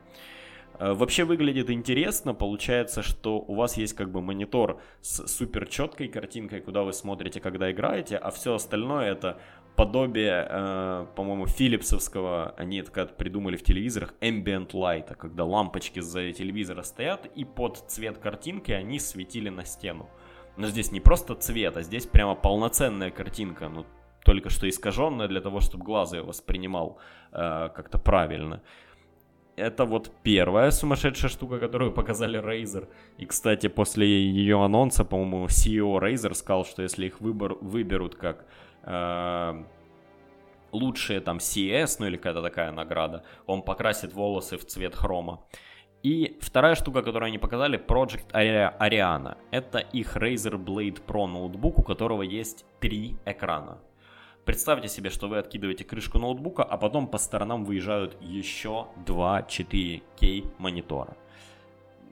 Э, 0.81 0.93
вообще 0.93 1.25
выглядит 1.25 1.69
интересно, 1.69 2.33
получается, 2.33 3.03
что 3.03 3.37
у 3.37 3.53
вас 3.53 3.77
есть 3.77 3.93
как 3.93 4.11
бы 4.11 4.19
монитор 4.19 4.81
с 5.01 5.27
супер 5.27 5.67
четкой 5.67 6.07
картинкой, 6.07 6.59
куда 6.59 6.81
вы 6.81 6.91
смотрите, 6.91 7.39
когда 7.39 7.71
играете, 7.71 8.17
а 8.17 8.31
все 8.31 8.55
остальное 8.55 9.11
это 9.11 9.39
подобие, 9.75 10.47
э, 10.49 11.05
по-моему, 11.15 11.45
филипсовского, 11.45 12.55
они 12.57 12.79
это 12.79 12.91
как 12.91 13.15
придумали 13.15 13.57
в 13.57 13.63
телевизорах, 13.63 14.15
ambient 14.21 14.71
light, 14.71 15.15
когда 15.15 15.45
лампочки 15.45 15.99
за 15.99 16.31
телевизора 16.31 16.81
стоят, 16.81 17.27
и 17.27 17.45
под 17.45 17.77
цвет 17.87 18.17
картинки 18.17 18.71
они 18.71 18.97
светили 18.97 19.49
на 19.49 19.65
стену. 19.65 20.09
Но 20.57 20.67
здесь 20.67 20.91
не 20.91 20.99
просто 20.99 21.35
цвет, 21.35 21.77
а 21.77 21.83
здесь 21.83 22.07
прямо 22.07 22.33
полноценная 22.33 23.11
картинка, 23.11 23.69
ну, 23.69 23.85
только 24.25 24.49
что 24.49 24.67
искаженная 24.67 25.27
для 25.27 25.41
того, 25.41 25.59
чтобы 25.59 25.83
глаз 25.83 26.13
ее 26.13 26.23
воспринимал 26.23 26.97
э, 27.31 27.69
как-то 27.75 27.99
правильно 27.99 28.63
это 29.61 29.85
вот 29.85 30.11
первая 30.23 30.71
сумасшедшая 30.71 31.29
штука, 31.29 31.59
которую 31.59 31.91
показали 31.91 32.39
Razer. 32.39 32.87
И, 33.17 33.25
кстати, 33.25 33.69
после 33.69 34.05
ее 34.07 34.63
анонса, 34.63 35.05
по-моему, 35.05 35.45
CEO 35.45 35.99
Razer 35.99 36.33
сказал, 36.33 36.65
что 36.65 36.81
если 36.81 37.05
их 37.05 37.21
выбор, 37.21 37.55
выберут 37.61 38.15
как 38.15 38.45
э, 38.83 39.63
лучшие 40.71 41.21
там 41.21 41.37
CS, 41.37 41.97
ну 41.99 42.07
или 42.07 42.17
какая-то 42.17 42.41
такая 42.41 42.71
награда. 42.71 43.23
Он 43.45 43.61
покрасит 43.61 44.13
волосы 44.13 44.57
в 44.57 44.65
цвет 44.65 44.95
хрома. 44.95 45.39
И 46.03 46.39
вторая 46.41 46.75
штука, 46.75 47.03
которую 47.03 47.27
они 47.27 47.37
показали, 47.37 47.77
Project 47.77 48.31
Ariana. 48.33 49.37
Это 49.51 49.77
их 49.77 50.17
Razer 50.17 50.57
Blade 50.57 50.99
Pro 51.05 51.27
ноутбук, 51.27 51.79
у 51.79 51.83
которого 51.83 52.23
есть 52.23 52.65
три 52.79 53.15
экрана. 53.25 53.77
Представьте 54.51 54.89
себе, 54.89 55.09
что 55.09 55.29
вы 55.29 55.37
откидываете 55.37 55.85
крышку 55.85 56.19
ноутбука, 56.19 56.61
а 56.61 56.75
потом 56.75 57.07
по 57.07 57.17
сторонам 57.17 57.63
выезжают 57.63 58.17
еще 58.19 58.87
два 59.05 59.39
4K 59.39 60.45
монитора. 60.57 61.15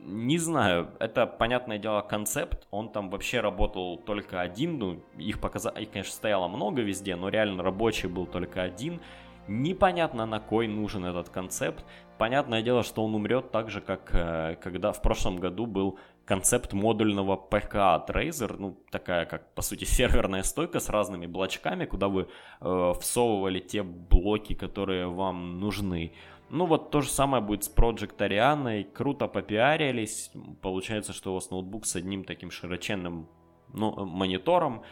Не 0.06 0.38
знаю, 0.38 0.90
это, 1.00 1.28
понятное 1.28 1.80
дело, 1.80 2.00
концепт. 2.00 2.66
Он 2.72 2.88
там 2.94 3.10
вообще 3.10 3.42
работал 3.42 3.98
только 3.98 4.40
один. 4.40 4.80
Ну, 4.80 5.04
их 5.18 5.42
показали, 5.42 5.84
их, 5.84 5.92
конечно, 5.92 6.14
стояло 6.14 6.48
много 6.48 6.82
везде, 6.82 7.18
но 7.18 7.28
реально 7.28 7.62
рабочий 7.62 8.08
был 8.08 8.26
только 8.26 8.62
один. 8.62 9.02
Непонятно, 9.50 10.26
на 10.26 10.40
кой 10.40 10.70
нужен 10.70 11.04
этот 11.04 11.28
концепт. 11.28 11.84
Понятное 12.18 12.62
дело, 12.62 12.84
что 12.84 13.04
он 13.04 13.16
умрет 13.16 13.52
так 13.52 13.70
же, 13.70 13.82
как 13.82 14.12
э, 14.14 14.56
когда 14.64 14.94
в 14.94 15.02
прошлом 15.02 15.42
году 15.42 15.66
был 15.66 16.00
концепт 16.30 16.74
модульного 16.74 17.36
ПК 17.36 17.76
от 17.76 18.12
Razer, 18.12 18.56
ну, 18.60 18.78
такая, 18.92 19.26
как, 19.26 19.52
по 19.56 19.64
сути, 19.64 19.84
серверная 19.98 20.44
стойка 20.44 20.80
с 20.80 20.88
разными 20.90 21.26
блочками, 21.26 21.86
куда 21.86 22.08
вы 22.08 22.28
э, 22.62 22.94
всовывали 23.02 23.60
те 23.60 23.82
блоки, 23.82 24.54
которые 24.54 25.08
вам 25.08 25.60
нужны. 25.60 26.14
Ну, 26.52 26.68
вот 26.68 26.92
то 26.92 27.02
же 27.02 27.10
самое 27.10 27.44
будет 27.44 27.64
с 27.64 27.76
Project 27.76 28.18
Ariana, 28.18 28.84
круто 28.84 29.28
попиарились, 29.28 30.32
получается, 30.62 31.14
что 31.14 31.32
у 31.32 31.34
вас 31.34 31.50
ноутбук 31.50 31.88
с 31.88 31.96
одним 31.96 32.24
таким 32.24 32.52
широченным 32.52 33.28
ну, 33.74 34.06
монитором, 34.06 34.84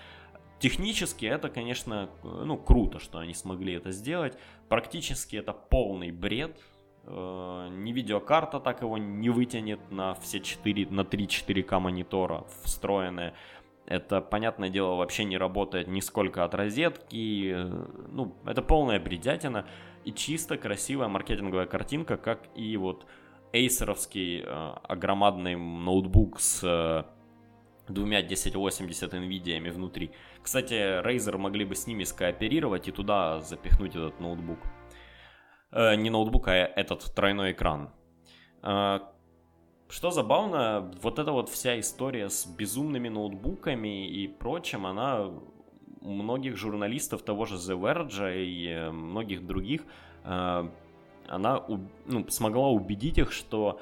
Технически 0.60 1.28
это, 1.28 1.50
конечно, 1.50 2.10
ну, 2.23 2.58
круто, 2.58 2.97
что 2.97 3.19
они 3.19 3.36
смогли 3.36 3.73
это 3.73 3.91
сделать. 3.91 4.36
Практически 4.69 5.36
это 5.36 5.54
полный 5.54 6.10
бред. 6.10 6.60
Э, 7.08 7.70
ни 7.72 7.93
видеокарта 7.93 8.60
так 8.60 8.82
его 8.82 8.98
не 8.98 9.30
вытянет 9.30 9.80
на 9.91 10.13
все 10.15 10.39
4, 10.39 10.88
на 10.89 11.06
3 11.06 11.26
4К 11.26 11.80
монитора 11.80 12.46
встроенные. 12.63 13.34
Это, 13.86 14.20
понятное 14.20 14.70
дело, 14.70 14.96
вообще 14.96 15.24
не 15.24 15.38
работает 15.38 15.88
нисколько 15.88 16.43
от 16.43 16.54
розетки. 16.54 17.56
Ну, 18.12 18.36
это 18.46 18.62
полная 18.62 19.00
бредятина. 19.00 19.65
И 20.04 20.12
чисто 20.12 20.58
красивая 20.58 21.08
маркетинговая 21.08 21.65
картинка, 21.65 22.17
как 22.17 22.50
и 22.56 22.76
вот 22.76 23.06
эйсеровский 23.54 24.43
э, 24.46 24.74
огромадный 24.84 25.56
ноутбук 25.56 26.41
с 26.41 26.62
э, 26.63 27.04
двумя 27.88 28.20
1080 28.20 29.13
NVIDIA 29.13 29.72
внутри. 29.72 30.12
Кстати, 30.41 31.02
Razer 31.02 31.38
могли 31.38 31.63
бы 31.63 31.76
с 31.76 31.88
ними 31.88 32.04
скооперировать 32.04 32.89
и 32.89 32.91
туда 32.91 33.39
запихнуть 33.39 33.96
этот 33.96 34.20
ноутбук. 34.20 34.60
Э, 35.71 35.95
не 35.95 36.10
ноутбук, 36.10 36.47
а 36.47 36.53
этот 36.53 37.13
тройной 37.13 37.51
экран. 37.51 37.89
Э, 38.63 38.99
что 39.89 40.12
забавно, 40.12 40.91
вот 41.01 41.19
эта 41.19 41.32
вот 41.32 41.49
вся 41.49 41.80
история 41.80 42.30
с 42.30 42.45
безумными 42.45 43.10
ноутбуками 43.10 44.08
и 44.08 44.27
прочим, 44.27 44.86
она 44.86 45.30
многих 46.01 46.58
журналистов 46.58 47.21
того 47.21 47.45
же 47.45 47.56
The 47.56 47.80
Verge 47.80 48.45
и 48.45 48.67
э, 48.67 48.91
многих 48.91 49.45
других, 49.45 49.84
она 50.23 51.63
ну, 52.06 52.27
смогла 52.27 52.67
убедить 52.67 53.17
их, 53.17 53.32
что 53.32 53.80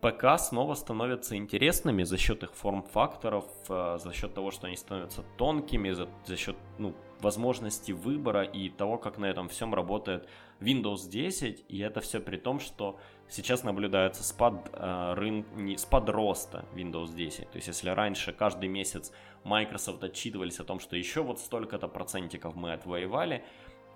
ПК 0.00 0.38
снова 0.38 0.74
становятся 0.74 1.36
интересными 1.36 2.04
за 2.04 2.16
счет 2.16 2.42
их 2.42 2.54
форм-факторов, 2.54 3.44
за 3.68 4.12
счет 4.14 4.32
того, 4.32 4.50
что 4.50 4.66
они 4.66 4.76
становятся 4.76 5.24
тонкими, 5.36 5.90
за, 5.90 6.08
за 6.24 6.36
счет 6.36 6.56
ну, 6.78 6.94
возможности 7.22 7.92
выбора 7.92 8.42
и 8.42 8.68
того, 8.68 8.98
как 8.98 9.18
на 9.18 9.26
этом 9.26 9.48
всем 9.48 9.74
работает 9.74 10.28
Windows 10.60 11.08
10. 11.08 11.64
И 11.68 11.78
это 11.78 12.00
все 12.00 12.20
при 12.20 12.36
том, 12.36 12.60
что 12.60 12.98
сейчас 13.28 13.62
наблюдается 13.64 14.22
спад, 14.24 14.70
э, 14.72 15.14
рын... 15.14 15.46
не, 15.54 15.76
спад 15.76 16.08
роста 16.08 16.64
Windows 16.74 17.14
10. 17.14 17.50
То 17.50 17.56
есть 17.56 17.68
если 17.68 17.90
раньше 17.90 18.32
каждый 18.32 18.68
месяц 18.68 19.12
Microsoft 19.44 20.02
отчитывались 20.04 20.60
о 20.60 20.64
том, 20.64 20.80
что 20.80 20.96
еще 20.96 21.22
вот 21.22 21.38
столько-то 21.38 21.88
процентиков 21.88 22.54
мы 22.54 22.72
отвоевали, 22.72 23.44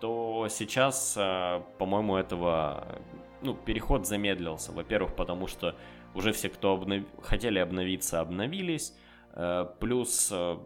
то 0.01 0.47
сейчас, 0.49 1.17
э, 1.17 1.63
по-моему, 1.79 2.17
этого 2.17 3.01
ну, 3.43 3.55
переход 3.55 4.07
замедлился. 4.07 4.73
Во-первых, 4.73 5.17
потому 5.17 5.47
что 5.47 5.75
уже 6.15 6.33
все, 6.33 6.49
кто 6.49 6.73
обнов... 6.73 7.05
хотели 7.23 7.59
обновиться, 7.59 8.21
обновились. 8.21 8.95
Э, 9.33 9.67
плюс 9.81 10.31
э, 10.33 10.59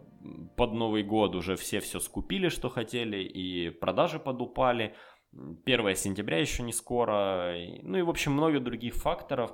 под 0.55 0.73
Новый 0.73 1.03
год 1.03 1.35
уже 1.35 1.55
все 1.55 1.79
все 1.79 1.99
скупили, 1.99 2.49
что 2.49 2.69
хотели, 2.69 3.23
и 3.23 3.69
продажи 3.69 4.19
подупали. 4.19 4.95
1 5.33 5.95
сентября 5.95 6.39
еще 6.39 6.63
не 6.63 6.73
скоро. 6.73 7.53
Ну 7.81 7.97
и, 7.97 8.01
в 8.01 8.09
общем, 8.09 8.33
много 8.33 8.59
других 8.59 8.95
факторов. 8.95 9.53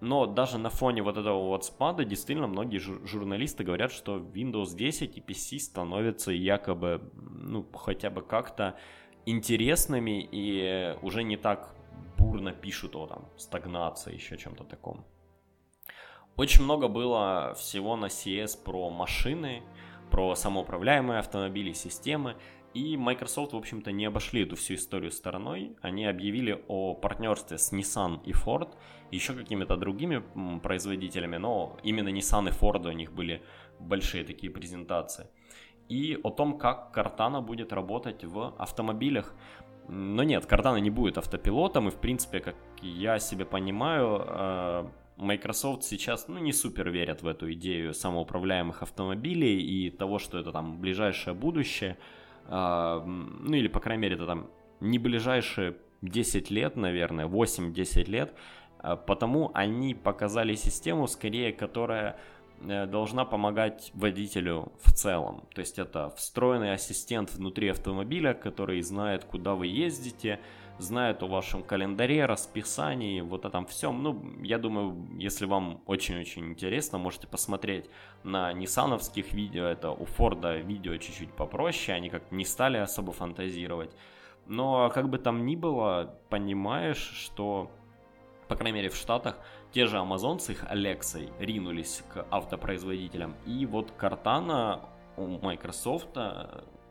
Но 0.00 0.26
даже 0.26 0.58
на 0.58 0.68
фоне 0.68 1.02
вот 1.02 1.16
этого 1.16 1.46
вот 1.46 1.64
спада 1.64 2.04
действительно 2.04 2.46
многие 2.46 2.78
журналисты 2.78 3.64
говорят, 3.64 3.90
что 3.90 4.18
Windows 4.18 4.76
10 4.76 5.16
и 5.16 5.20
PC 5.20 5.58
становятся 5.58 6.32
якобы, 6.32 7.10
ну, 7.14 7.66
хотя 7.72 8.10
бы 8.10 8.20
как-то 8.20 8.76
интересными 9.24 10.28
и 10.30 10.94
уже 11.00 11.22
не 11.22 11.38
так 11.38 11.74
бурно 12.18 12.52
пишут 12.52 12.94
о 12.94 13.06
там 13.06 13.28
стагнации, 13.38 14.14
еще 14.14 14.36
чем-то 14.36 14.64
таком. 14.64 15.06
Очень 16.36 16.64
много 16.64 16.88
было 16.88 17.54
всего 17.56 17.96
на 17.96 18.06
CS 18.06 18.62
про 18.62 18.90
машины, 18.90 19.62
про 20.10 20.34
самоуправляемые 20.34 21.18
автомобили, 21.18 21.72
системы. 21.72 22.36
И 22.74 22.96
Microsoft, 22.96 23.54
в 23.54 23.56
общем-то, 23.56 23.90
не 23.90 24.04
обошли 24.04 24.42
эту 24.42 24.54
всю 24.56 24.74
историю 24.74 25.10
стороной. 25.10 25.76
Они 25.80 26.04
объявили 26.04 26.62
о 26.68 26.94
партнерстве 26.94 27.56
с 27.56 27.72
Nissan 27.72 28.20
и 28.24 28.32
Ford, 28.32 28.68
еще 29.10 29.32
какими-то 29.32 29.76
другими 29.76 30.22
производителями, 30.62 31.38
но 31.38 31.78
именно 31.82 32.08
Nissan 32.08 32.48
и 32.48 32.52
Ford 32.52 32.86
у 32.86 32.92
них 32.92 33.12
были 33.12 33.42
большие 33.80 34.24
такие 34.24 34.52
презентации. 34.52 35.26
И 35.88 36.18
о 36.22 36.30
том, 36.30 36.58
как 36.58 36.92
Cortana 36.94 37.40
будет 37.40 37.72
работать 37.72 38.24
в 38.24 38.54
автомобилях. 38.58 39.34
Но 39.88 40.24
нет, 40.24 40.44
Cortana 40.44 40.80
не 40.80 40.90
будет 40.90 41.16
автопилотом, 41.16 41.88
и 41.88 41.90
в 41.90 41.96
принципе, 41.96 42.40
как 42.40 42.56
я 42.82 43.18
себе 43.18 43.44
понимаю, 43.44 44.24
э, 44.26 44.86
Microsoft 45.16 45.82
сейчас 45.82 46.28
ну, 46.28 46.38
не 46.38 46.52
супер 46.52 46.90
верят 46.90 47.22
в 47.22 47.26
эту 47.26 47.52
идею 47.52 47.94
самоуправляемых 47.94 48.82
автомобилей 48.82 49.60
и 49.60 49.90
того, 49.90 50.18
что 50.18 50.38
это 50.38 50.52
там 50.52 50.78
ближайшее 50.78 51.34
будущее. 51.34 51.96
А, 52.48 53.02
ну 53.04 53.54
или, 53.54 53.68
по 53.68 53.80
крайней 53.80 54.02
мере, 54.02 54.16
это 54.16 54.26
там 54.26 54.50
не 54.80 54.98
ближайшие 54.98 55.76
10 56.02 56.50
лет, 56.50 56.76
наверное, 56.76 57.26
8-10 57.26 58.10
лет. 58.10 58.34
А, 58.78 58.96
потому 58.96 59.50
они 59.54 59.94
показали 59.94 60.54
систему, 60.54 61.06
скорее, 61.06 61.52
которая 61.52 62.18
э, 62.60 62.86
должна 62.86 63.24
помогать 63.24 63.90
водителю 63.94 64.72
в 64.82 64.92
целом. 64.92 65.44
То 65.54 65.60
есть 65.60 65.78
это 65.78 66.10
встроенный 66.10 66.74
ассистент 66.74 67.32
внутри 67.32 67.68
автомобиля, 67.68 68.34
который 68.34 68.82
знает, 68.82 69.24
куда 69.24 69.54
вы 69.54 69.66
ездите, 69.66 70.40
знают 70.78 71.22
о 71.22 71.26
вашем 71.26 71.62
календаре, 71.62 72.26
расписании, 72.26 73.20
вот 73.20 73.44
этом 73.44 73.66
всем. 73.66 74.02
Ну, 74.02 74.22
я 74.42 74.58
думаю, 74.58 75.06
если 75.18 75.46
вам 75.46 75.82
очень-очень 75.86 76.46
интересно, 76.46 76.98
можете 76.98 77.26
посмотреть 77.26 77.88
на 78.24 78.52
ниссановских 78.52 79.32
видео. 79.32 79.64
Это 79.64 79.90
у 79.90 80.04
Форда 80.04 80.56
видео 80.56 80.96
чуть-чуть 80.96 81.32
попроще, 81.32 81.96
они 81.96 82.10
как 82.10 82.30
не 82.30 82.44
стали 82.44 82.76
особо 82.78 83.12
фантазировать. 83.12 83.96
Но 84.46 84.90
как 84.90 85.08
бы 85.08 85.18
там 85.18 85.44
ни 85.44 85.56
было, 85.56 86.18
понимаешь, 86.28 86.98
что, 87.24 87.70
по 88.48 88.54
крайней 88.54 88.76
мере, 88.76 88.90
в 88.90 88.96
Штатах 88.96 89.38
те 89.72 89.86
же 89.86 89.98
амазонцы 89.98 90.52
их 90.52 90.64
Алексой 90.68 91.30
ринулись 91.40 92.02
к 92.12 92.26
автопроизводителям. 92.30 93.34
И 93.44 93.66
вот 93.66 93.90
Картана 93.92 94.88
у 95.16 95.26
Microsoft, 95.26 96.16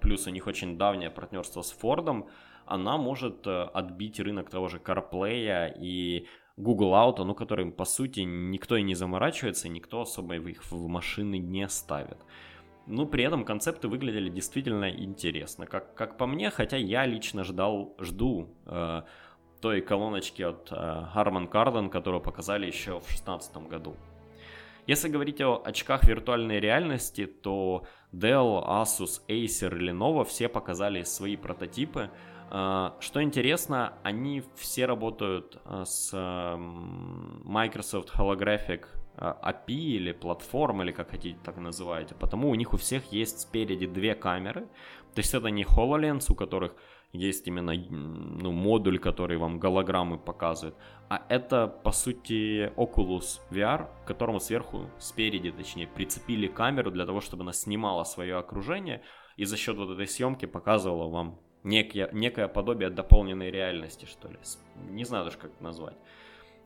плюс 0.01 0.27
у 0.27 0.31
них 0.31 0.47
очень 0.47 0.77
давнее 0.77 1.09
партнерство 1.09 1.61
с 1.61 1.71
Фордом, 1.71 2.27
она 2.65 2.97
может 2.97 3.45
э, 3.47 3.63
отбить 3.73 4.19
рынок 4.19 4.49
того 4.49 4.67
же 4.67 4.77
CarPlay 4.77 5.73
и 5.79 6.27
Google 6.57 6.93
Auto, 6.93 7.23
ну, 7.23 7.35
которым, 7.35 7.71
по 7.71 7.85
сути, 7.85 8.21
никто 8.21 8.77
и 8.77 8.83
не 8.83 8.95
заморачивается, 8.95 9.69
никто 9.69 10.01
особо 10.01 10.35
их 10.35 10.71
в 10.71 10.87
машины 10.87 11.37
не 11.37 11.67
ставит. 11.69 12.17
Ну, 12.87 13.05
при 13.07 13.23
этом 13.23 13.45
концепты 13.45 13.87
выглядели 13.87 14.29
действительно 14.29 14.89
интересно, 14.89 15.65
как, 15.65 15.95
как 15.95 16.17
по 16.17 16.27
мне, 16.27 16.51
хотя 16.51 16.77
я 16.77 17.05
лично 17.05 17.43
ждал, 17.43 17.95
жду 17.99 18.55
э, 18.65 19.01
той 19.59 19.81
колоночки 19.81 20.43
от 20.43 20.71
э, 20.71 20.75
Harman 20.75 21.49
Kardon, 21.49 21.89
которую 21.89 22.21
показали 22.21 22.67
еще 22.67 22.99
в 22.99 23.07
2016 23.07 23.57
году. 23.67 23.95
Если 24.87 25.09
говорить 25.09 25.41
о 25.41 25.61
очках 25.65 26.03
виртуальной 26.03 26.59
реальности, 26.59 27.25
то 27.25 27.87
Dell, 28.13 28.63
Asus, 28.63 29.21
Acer 29.27 29.73
Lenovo 29.73 30.23
все 30.23 30.47
показали 30.47 31.01
свои 31.01 31.35
прототипы, 31.35 32.11
что 32.49 33.23
интересно, 33.23 33.93
они 34.03 34.43
все 34.55 34.85
работают 34.85 35.59
а, 35.65 35.85
с 35.85 36.13
Microsoft 37.43 38.13
Holographic 38.15 38.85
а, 39.17 39.51
API 39.51 39.73
или 39.97 40.11
платформ, 40.11 40.81
или 40.81 40.91
как 40.91 41.11
хотите 41.11 41.37
так 41.43 41.57
называете. 41.57 42.15
Потому 42.15 42.49
у 42.49 42.55
них 42.55 42.73
у 42.73 42.77
всех 42.77 43.11
есть 43.11 43.41
спереди 43.41 43.87
две 43.87 44.15
камеры. 44.15 44.67
То 45.13 45.19
есть 45.19 45.33
это 45.33 45.49
не 45.49 45.63
HoloLens, 45.63 46.25
у 46.29 46.35
которых 46.35 46.75
есть 47.13 47.47
именно 47.47 47.73
ну, 47.73 48.51
модуль, 48.51 48.99
который 48.99 49.37
вам 49.37 49.59
голограммы 49.59 50.17
показывает. 50.17 50.75
А 51.09 51.25
это, 51.29 51.67
по 51.67 51.91
сути, 51.91 52.71
Oculus 52.75 53.39
VR, 53.51 53.87
к 54.03 54.07
которому 54.07 54.39
сверху, 54.39 54.89
спереди, 54.99 55.51
точнее, 55.51 55.87
прицепили 55.87 56.47
камеру 56.47 56.91
для 56.91 57.05
того, 57.05 57.21
чтобы 57.21 57.43
она 57.43 57.53
снимала 57.53 58.03
свое 58.03 58.35
окружение 58.37 59.01
и 59.37 59.45
за 59.45 59.57
счет 59.57 59.77
вот 59.77 59.91
этой 59.91 60.07
съемки 60.07 60.45
показывала 60.45 61.09
вам 61.09 61.39
некое, 61.65 62.09
некое 62.13 62.47
подобие 62.47 62.89
дополненной 62.89 63.51
реальности, 63.51 64.05
что 64.05 64.29
ли. 64.29 64.37
Не 64.89 65.03
знаю 65.03 65.25
даже, 65.25 65.37
как 65.37 65.51
это 65.51 65.63
назвать. 65.63 65.97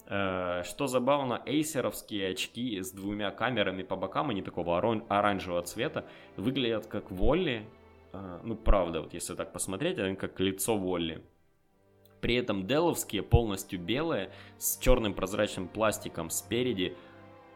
Э, 0.05 0.63
что 0.65 0.87
забавно, 0.87 1.41
эйсеровские 1.45 2.31
очки 2.31 2.81
с 2.81 2.91
двумя 2.91 3.31
камерами 3.31 3.83
по 3.83 3.95
бокам, 3.95 4.29
они 4.29 4.41
такого 4.41 4.77
оранжевого 4.77 5.61
цвета, 5.61 6.05
выглядят 6.35 6.87
как 6.87 7.11
Волли. 7.11 7.65
Э, 8.11 8.39
ну, 8.43 8.55
правда, 8.55 9.01
вот 9.01 9.13
если 9.13 9.35
так 9.35 9.53
посмотреть, 9.53 9.97
они 9.99 10.15
как 10.15 10.39
лицо 10.39 10.77
Волли. 10.77 11.23
При 12.21 12.35
этом 12.35 12.67
деловские 12.67 13.23
полностью 13.23 13.79
белые, 13.79 14.31
с 14.57 14.77
черным 14.79 15.13
прозрачным 15.13 15.69
пластиком 15.69 16.29
спереди, 16.29 16.97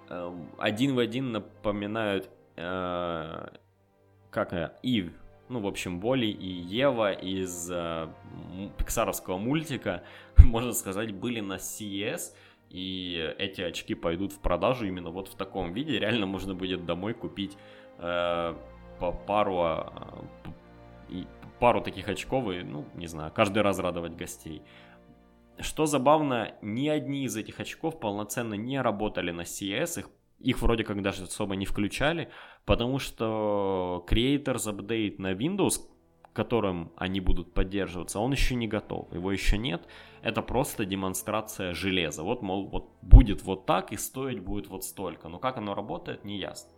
э, 0.10 0.38
один 0.58 0.96
в 0.96 1.00
один 1.00 1.32
напоминают, 1.32 2.30
как 2.56 4.54
Ив, 4.84 5.12
ну, 5.54 5.60
в 5.60 5.68
общем, 5.68 6.00
Боли 6.00 6.26
и 6.26 6.48
Ева 6.48 7.14
из 7.14 7.70
э, 7.72 8.08
пиксаровского 8.78 9.38
мультика, 9.38 10.04
можно 10.38 10.74
сказать, 10.74 11.14
были 11.14 11.42
на 11.42 11.58
CES, 11.58 12.34
и 12.70 13.36
эти 13.38 13.62
очки 13.62 13.94
пойдут 13.94 14.34
в 14.34 14.40
продажу 14.40 14.88
именно 14.88 15.12
вот 15.12 15.28
в 15.28 15.36
таком 15.36 15.74
виде. 15.74 16.00
Реально 16.00 16.26
можно 16.26 16.56
будет 16.56 16.86
домой 16.86 17.14
купить 17.14 17.56
э, 18.00 18.56
по 19.00 19.12
пару, 19.12 19.92
э, 21.10 21.24
пару 21.60 21.82
таких 21.82 22.10
очков 22.10 22.52
и, 22.52 22.64
ну, 22.64 22.86
не 22.96 23.06
знаю, 23.06 23.32
каждый 23.32 23.62
раз 23.62 23.78
радовать 23.78 24.16
гостей. 24.16 24.64
Что 25.60 25.86
забавно, 25.86 26.56
ни 26.64 26.90
одни 26.90 27.26
из 27.26 27.38
этих 27.38 27.60
очков 27.60 28.00
полноценно 28.00 28.56
не 28.56 28.82
работали 28.82 29.30
на 29.30 29.42
CES, 29.42 30.00
их 30.00 30.10
их 30.44 30.62
вроде 30.62 30.84
как 30.84 31.02
даже 31.02 31.24
особо 31.24 31.56
не 31.56 31.66
включали, 31.66 32.30
потому 32.66 33.00
что 33.00 34.06
Creators 34.08 34.68
Update 34.68 35.16
на 35.18 35.34
Windows, 35.34 35.80
которым 36.34 36.92
они 36.98 37.22
будут 37.22 37.54
поддерживаться, 37.54 38.20
он 38.20 38.32
еще 38.34 38.56
не 38.56 38.68
готов, 38.68 39.12
его 39.14 39.32
еще 39.32 39.58
нет. 39.58 39.88
Это 40.22 40.42
просто 40.42 40.86
демонстрация 40.86 41.74
железа. 41.74 42.24
Вот, 42.24 42.42
мол, 42.42 42.68
вот 42.68 42.90
будет 43.02 43.44
вот 43.44 43.66
так 43.66 43.92
и 43.92 43.98
стоить 43.98 44.40
будет 44.40 44.68
вот 44.68 44.84
столько. 44.84 45.30
Но 45.30 45.40
как 45.40 45.58
оно 45.58 45.76
работает, 45.76 46.26
не 46.26 46.38
ясно. 46.38 46.72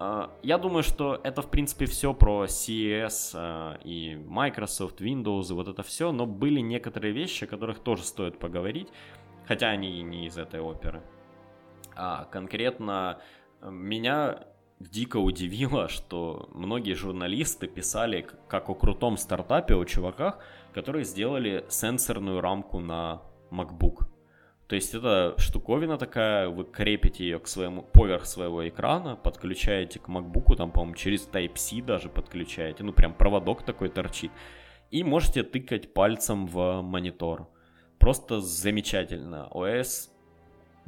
А, 0.00 0.30
я 0.42 0.58
думаю, 0.58 0.82
что 0.82 1.20
это, 1.22 1.42
в 1.42 1.50
принципе, 1.50 1.86
все 1.86 2.14
про 2.14 2.44
CES 2.44 3.32
а, 3.34 3.78
и 3.84 4.16
Microsoft, 4.16 5.00
Windows 5.00 5.50
и 5.50 5.54
вот 5.54 5.68
это 5.68 5.82
все, 5.82 6.12
но 6.12 6.24
были 6.26 6.60
некоторые 6.60 7.12
вещи, 7.12 7.44
о 7.44 7.46
которых 7.46 7.80
тоже 7.80 8.04
стоит 8.04 8.38
поговорить, 8.38 8.88
хотя 9.46 9.68
они 9.68 10.02
не 10.02 10.26
из 10.26 10.38
этой 10.38 10.60
оперы. 10.60 11.02
А 11.98 12.26
конкретно 12.26 13.18
э, 13.60 13.70
меня 13.70 14.44
дико 14.78 15.16
удивило, 15.16 15.88
что 15.88 16.48
многие 16.52 16.94
журналисты 16.94 17.66
писали 17.66 18.26
как 18.48 18.68
о 18.70 18.74
крутом 18.74 19.16
стартапе, 19.16 19.74
о 19.74 19.84
чуваках, 19.84 20.38
которые 20.72 21.04
сделали 21.04 21.64
сенсорную 21.68 22.40
рамку 22.40 22.78
на 22.78 23.22
MacBook. 23.50 24.06
То 24.68 24.76
есть 24.76 24.94
это 24.94 25.34
штуковина 25.38 25.96
такая, 25.98 26.48
вы 26.48 26.64
крепите 26.64 27.24
ее 27.24 27.40
к 27.40 27.48
своему, 27.48 27.82
поверх 27.82 28.26
своего 28.26 28.68
экрана, 28.68 29.16
подключаете 29.16 29.98
к 29.98 30.08
MacBook, 30.08 30.56
там, 30.56 30.70
по-моему, 30.70 30.94
через 30.94 31.26
Type-C 31.26 31.82
даже 31.82 32.08
подключаете, 32.10 32.84
ну 32.84 32.92
прям 32.92 33.14
проводок 33.14 33.62
такой 33.64 33.88
торчит, 33.88 34.30
и 34.90 35.02
можете 35.02 35.42
тыкать 35.42 35.94
пальцем 35.94 36.46
в 36.46 36.82
монитор. 36.82 37.48
Просто 37.98 38.40
замечательно. 38.40 39.48
OS 39.52 40.10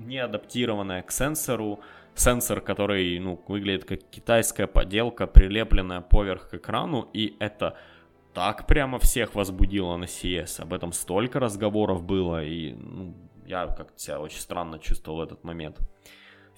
не 0.01 0.19
адаптированная 0.19 1.03
к 1.03 1.13
сенсору. 1.13 1.81
Сенсор, 2.15 2.61
который 2.61 3.19
ну, 3.19 3.41
выглядит 3.47 3.85
как 3.85 4.01
китайская 4.11 4.67
поделка, 4.67 5.27
прилепленная 5.27 6.01
поверх 6.01 6.51
к 6.51 6.55
экрану. 6.55 7.09
И 7.13 7.37
это 7.39 7.77
так 8.35 8.67
прямо 8.67 8.99
всех 8.99 9.35
возбудило 9.35 9.97
на 9.97 10.05
CS. 10.05 10.61
Об 10.61 10.73
этом 10.73 10.93
столько 10.93 11.39
разговоров 11.39 12.03
было. 12.03 12.45
И 12.45 12.73
ну, 12.73 13.15
я 13.47 13.67
как-то 13.67 13.99
себя 13.99 14.21
очень 14.21 14.41
странно 14.41 14.79
чувствовал 14.79 15.19
в 15.19 15.23
этот 15.23 15.45
момент. 15.45 15.79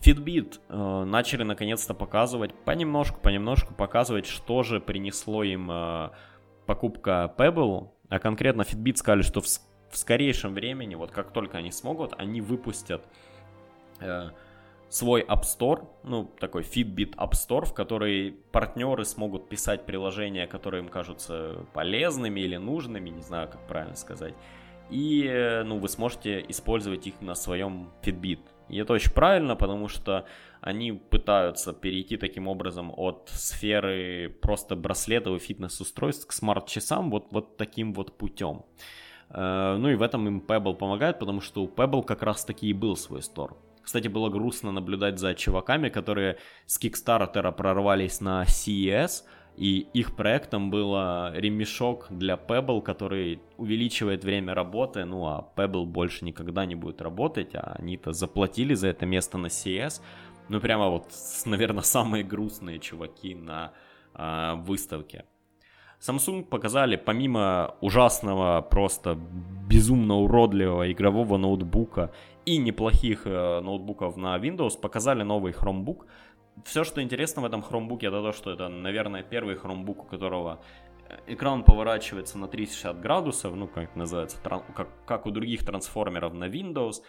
Fitbit 0.01 0.59
э, 0.69 1.05
начали 1.05 1.45
наконец-то 1.45 1.95
показывать, 1.95 2.53
понемножку, 2.65 3.21
понемножку 3.21 3.73
показывать, 3.73 4.27
что 4.27 4.65
же 4.65 4.81
принесло 4.81 5.45
им 5.45 5.71
э, 5.71 6.11
покупка 6.67 7.33
Pebble. 7.39 7.91
А 8.09 8.19
конкретно 8.19 8.63
Fitbit 8.63 8.97
сказали, 8.97 9.23
что 9.23 9.41
в, 9.41 9.47
в 9.47 9.97
скорейшем 9.97 10.55
времени, 10.55 10.97
вот 10.97 11.13
как 11.13 11.33
только 11.33 11.59
они 11.59 11.71
смогут, 11.71 12.15
они 12.19 12.41
выпустят 12.41 13.07
свой 14.93 15.23
App 15.23 15.43
Store, 15.43 15.89
ну, 16.03 16.31
такой 16.39 16.63
Fitbit 16.63 17.17
App 17.17 17.33
Store, 17.33 17.65
в 17.65 17.73
который 17.73 18.33
партнеры 18.53 19.07
смогут 19.07 19.49
писать 19.49 19.87
приложения, 19.87 20.47
которые 20.47 20.83
им 20.83 20.91
кажутся 20.91 21.65
полезными 21.73 22.41
или 22.41 22.57
нужными, 22.57 23.09
не 23.09 23.23
знаю, 23.23 23.49
как 23.49 23.67
правильно 23.67 23.97
сказать. 23.97 24.35
И, 24.91 25.25
э, 25.27 25.63
ну, 25.63 25.79
вы 25.79 25.89
сможете 25.89 26.45
использовать 26.49 27.07
их 27.07 27.15
на 27.23 27.35
своем 27.35 27.91
Fitbit. 28.03 28.41
И 28.69 28.77
это 28.77 28.93
очень 28.93 29.13
правильно, 29.13 29.57
потому 29.57 29.89
что 29.89 30.27
они 30.61 30.93
пытаются 30.93 31.73
перейти 31.73 32.19
таким 32.19 32.47
образом 32.47 32.93
от 32.95 33.31
сферы 33.33 34.29
просто 34.43 34.77
браслетов 34.77 35.37
и 35.37 35.45
фитнес-устройств 35.45 36.27
к 36.27 36.33
смарт-часам 36.33 37.11
вот, 37.11 37.29
вот 37.31 37.57
таким 37.57 37.95
вот 37.95 38.19
путем. 38.19 38.67
Э, 39.31 39.77
ну 39.79 39.89
и 39.89 39.95
в 39.95 40.03
этом 40.03 40.29
им 40.29 40.45
Pebble 40.47 40.75
помогает, 40.75 41.19
потому 41.19 41.41
что 41.41 41.63
у 41.63 41.67
Pebble 41.67 42.03
как 42.03 42.23
раз 42.23 42.45
таки 42.45 42.69
и 42.69 42.75
был 42.75 42.95
свой 42.95 43.23
стор. 43.23 43.57
Кстати, 43.83 44.09
было 44.09 44.29
грустно 44.29 44.73
наблюдать 44.73 45.19
за 45.19 45.35
чуваками, 45.35 45.89
которые 45.89 46.39
с 46.67 46.81
Kickstarter 46.81 47.51
прорвались 47.53 48.21
на 48.21 48.45
CES, 48.45 49.25
и 49.57 49.87
их 49.93 50.17
проектом 50.17 50.71
было 50.71 51.33
ремешок 51.35 52.07
для 52.11 52.35
Pebble, 52.35 52.81
который 52.81 53.41
увеличивает 53.59 54.25
время 54.25 54.55
работы, 54.55 55.05
ну 55.05 55.27
а 55.27 55.53
Pebble 55.57 55.85
больше 55.85 56.25
никогда 56.25 56.65
не 56.65 56.75
будет 56.75 57.03
работать, 57.03 57.55
а 57.55 57.77
они-то 57.79 58.13
заплатили 58.13 58.75
за 58.75 58.89
это 58.89 59.05
место 59.05 59.37
на 59.37 59.49
CES. 59.49 60.01
Ну 60.49 60.61
прямо 60.61 60.89
вот, 60.89 61.09
наверное, 61.45 61.83
самые 61.83 62.25
грустные 62.25 62.79
чуваки 62.79 63.35
на 63.35 63.73
э, 64.15 64.55
выставке. 64.57 65.25
Samsung 66.01 66.45
показали, 66.45 66.97
помимо 66.97 67.77
ужасного, 67.81 68.61
просто 68.61 69.17
безумно 69.69 70.17
уродливого 70.17 70.91
игрового 70.91 71.37
ноутбука 71.37 72.11
и 72.45 72.59
неплохих 72.59 73.27
э, 73.27 73.61
ноутбуков 73.61 74.17
на 74.17 74.37
Windows, 74.39 74.79
показали 74.81 75.23
новый 75.23 75.53
Chromebook. 75.53 76.07
Все, 76.65 76.85
что 76.85 77.03
интересно 77.03 77.43
в 77.43 77.45
этом 77.45 77.61
Chromebook, 77.61 77.99
это 78.01 78.23
то, 78.23 78.33
что 78.33 78.51
это, 78.51 78.69
наверное, 78.69 79.23
первый 79.23 79.57
Chromebook, 79.57 80.01
у 80.01 80.05
которого 80.05 80.61
э, 81.09 81.35
экран 81.35 81.65
поворачивается 81.65 82.39
на 82.39 82.49
360 82.49 83.01
градусов, 83.01 83.55
ну, 83.55 83.69
как 83.69 83.97
называется, 83.97 84.39
как, 84.43 84.89
как 85.07 85.27
у 85.27 85.31
других 85.31 85.65
трансформеров 85.65 86.35
на 86.35 86.49
Windows. 86.49 87.03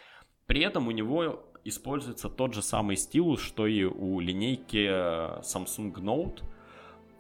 При 0.45 0.61
этом 0.61 0.87
у 0.87 0.91
него 0.91 1.43
используется 1.63 2.29
тот 2.29 2.53
же 2.53 2.61
самый 2.61 2.97
стилус, 2.97 3.41
что 3.41 3.65
и 3.67 3.83
у 3.83 4.19
линейки 4.19 4.87
э, 4.89 5.41
Samsung 5.41 5.93
Note– 5.93 6.43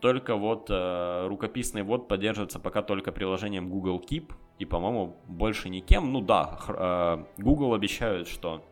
только 0.03 0.35
вот 0.35 0.69
э, 0.69 1.27
рукописный 1.29 1.83
ввод 1.83 2.09
поддерживается 2.09 2.59
пока 2.59 2.81
только 2.81 3.13
приложением 3.13 3.69
Google 3.69 4.01
Keep. 4.05 4.33
И, 4.59 4.65
по-моему, 4.65 5.17
больше 5.27 5.69
никем. 5.69 6.11
Ну 6.11 6.21
да, 6.21 6.59
э, 6.67 7.25
Google 7.37 7.73
обещают, 7.73 8.27
что 8.27 8.63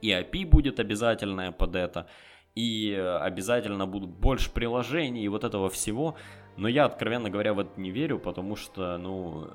и 0.00 0.10
API 0.10 0.46
будет 0.46 0.80
обязательное 0.80 1.52
под 1.52 1.76
это. 1.76 2.06
И 2.54 2.92
обязательно 3.20 3.86
будут 3.86 4.10
больше 4.10 4.50
приложений 4.50 5.22
и 5.22 5.28
вот 5.28 5.44
этого 5.44 5.68
всего. 5.68 6.16
Но 6.56 6.68
я, 6.68 6.86
откровенно 6.86 7.30
говоря, 7.30 7.54
в 7.54 7.60
это 7.60 7.80
не 7.80 7.90
верю, 7.90 8.18
потому 8.18 8.56
что, 8.56 8.98
ну, 8.98 9.48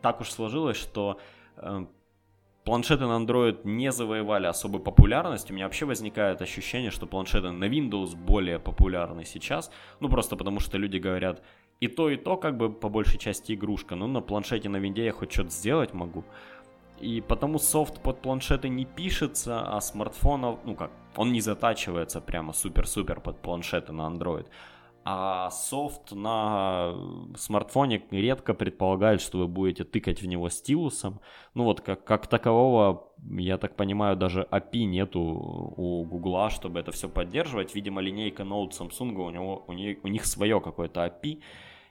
так 0.00 0.20
уж 0.20 0.30
сложилось, 0.30 0.76
что 0.76 1.18
э, 1.56 1.86
планшеты 2.64 3.06
на 3.06 3.18
Android 3.18 3.60
не 3.64 3.90
завоевали 3.92 4.46
особой 4.46 4.80
популярность. 4.80 5.50
У 5.50 5.54
меня 5.54 5.64
вообще 5.64 5.86
возникает 5.86 6.40
ощущение, 6.40 6.90
что 6.90 7.06
планшеты 7.06 7.50
на 7.50 7.64
Windows 7.64 8.16
более 8.16 8.58
популярны 8.58 9.24
сейчас. 9.24 9.70
Ну, 9.98 10.08
просто 10.08 10.36
потому 10.36 10.60
что 10.60 10.78
люди 10.78 10.98
говорят, 10.98 11.42
и 11.80 11.88
то, 11.88 12.10
и 12.10 12.16
то, 12.16 12.36
как 12.36 12.56
бы 12.56 12.70
по 12.70 12.88
большей 12.88 13.18
части 13.18 13.54
игрушка. 13.54 13.94
Ну, 13.94 14.06
на 14.06 14.20
планшете 14.20 14.68
на 14.68 14.76
винде 14.76 15.04
я 15.04 15.12
хоть 15.12 15.32
что-то 15.32 15.50
сделать 15.50 15.94
могу. 15.94 16.24
И 17.00 17.22
потому 17.22 17.58
софт 17.58 18.02
под 18.02 18.20
планшеты 18.20 18.68
не 18.68 18.84
пишется, 18.84 19.62
а 19.62 19.80
смартфонов, 19.80 20.58
ну 20.64 20.74
как, 20.74 20.90
он 21.16 21.32
не 21.32 21.40
затачивается 21.40 22.20
прямо 22.20 22.52
супер-супер 22.52 23.20
под 23.20 23.40
планшеты 23.40 23.92
на 23.92 24.02
Android. 24.02 24.46
А 25.02 25.50
софт 25.50 26.12
на 26.12 26.94
смартфоне 27.34 28.02
редко 28.10 28.52
предполагает, 28.52 29.22
что 29.22 29.38
вы 29.38 29.48
будете 29.48 29.84
тыкать 29.84 30.20
в 30.20 30.26
него 30.26 30.50
стилусом. 30.50 31.20
Ну 31.54 31.64
вот 31.64 31.80
как, 31.80 32.04
как 32.04 32.26
такового, 32.26 33.08
я 33.30 33.56
так 33.56 33.76
понимаю, 33.76 34.16
даже 34.16 34.46
API 34.50 34.84
нету 34.84 35.20
у 35.20 36.04
Гугла, 36.04 36.50
чтобы 36.50 36.80
это 36.80 36.92
все 36.92 37.08
поддерживать. 37.08 37.74
Видимо, 37.74 38.02
линейка 38.02 38.42
Note 38.42 38.72
Samsung, 38.72 39.14
у, 39.14 39.30
него, 39.30 39.64
у, 39.66 39.72
них, 39.72 39.98
у 40.02 40.08
них 40.08 40.26
свое 40.26 40.60
какое-то 40.60 41.06
API. 41.06 41.40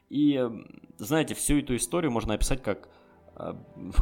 И, 0.10 0.48
знаете, 0.98 1.34
всю 1.34 1.60
эту 1.60 1.76
историю 1.76 2.12
можно 2.12 2.36
описать 2.36 2.62
как, 2.62 2.90
э, 3.38 3.54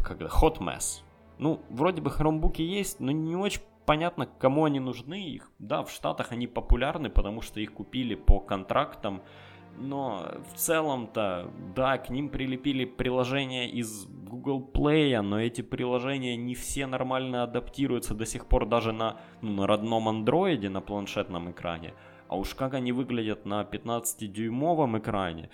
как 0.04 0.22
hot 0.22 0.60
mess. 0.60 1.02
Ну, 1.38 1.62
вроде 1.70 2.02
бы 2.02 2.10
хромбуки 2.10 2.62
есть, 2.62 3.00
но 3.00 3.12
не 3.12 3.36
очень 3.36 3.62
понятно, 3.88 4.28
кому 4.28 4.66
они 4.66 4.80
нужны. 4.80 5.30
Их, 5.30 5.50
да, 5.58 5.82
в 5.82 5.90
Штатах 5.90 6.32
они 6.32 6.46
популярны, 6.46 7.10
потому 7.10 7.42
что 7.42 7.60
их 7.60 7.74
купили 7.74 8.14
по 8.16 8.40
контрактам. 8.40 9.24
Но 9.80 10.26
в 10.52 10.58
целом-то, 10.58 11.52
да, 11.76 11.98
к 11.98 12.10
ним 12.10 12.30
прилепили 12.30 12.84
приложения 12.86 13.70
из 13.70 14.06
Google 14.08 14.70
Play, 14.74 15.22
но 15.22 15.40
эти 15.40 15.62
приложения 15.62 16.36
не 16.36 16.54
все 16.56 16.86
нормально 16.86 17.44
адаптируются 17.44 18.14
до 18.14 18.26
сих 18.26 18.48
пор 18.48 18.66
даже 18.66 18.92
на, 18.92 19.18
ну, 19.42 19.52
на 19.54 19.68
родном 19.68 20.10
андроиде, 20.10 20.70
на 20.70 20.82
планшетном 20.82 21.52
экране. 21.52 21.94
А 22.28 22.36
уж 22.36 22.56
как 22.56 22.74
они 22.74 22.92
выглядят 22.92 23.46
на 23.46 23.62
15-дюймовом 23.62 25.00
экране. 25.00 25.50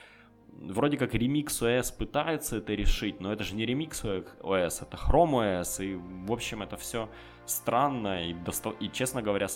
Вроде 0.48 0.98
как 0.98 1.14
Remix 1.14 1.48
OS 1.62 1.96
пытается 1.98 2.58
это 2.58 2.74
решить, 2.74 3.20
но 3.20 3.32
это 3.34 3.44
же 3.44 3.56
не 3.56 3.66
Remix 3.66 4.26
OS, 4.42 4.84
это 4.84 4.98
Chrome 4.98 5.62
OS, 5.62 5.86
и 5.86 5.96
в 5.96 6.32
общем 6.32 6.62
это 6.64 6.78
все 6.78 7.10
странно, 7.46 8.30
и, 8.30 8.34
достав... 8.34 8.76
и 8.80 8.90
честно 8.90 9.22
говоря, 9.22 9.48
в 9.48 9.52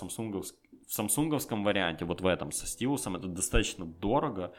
самсунговском 0.88 1.64
варианте, 1.64 2.06
вот 2.06 2.22
в 2.22 2.28
этом, 2.28 2.52
со 2.52 2.68
стилусом, 2.68 3.16
это 3.16 3.28
достаточно 3.28 3.86
дорого. 3.86 4.54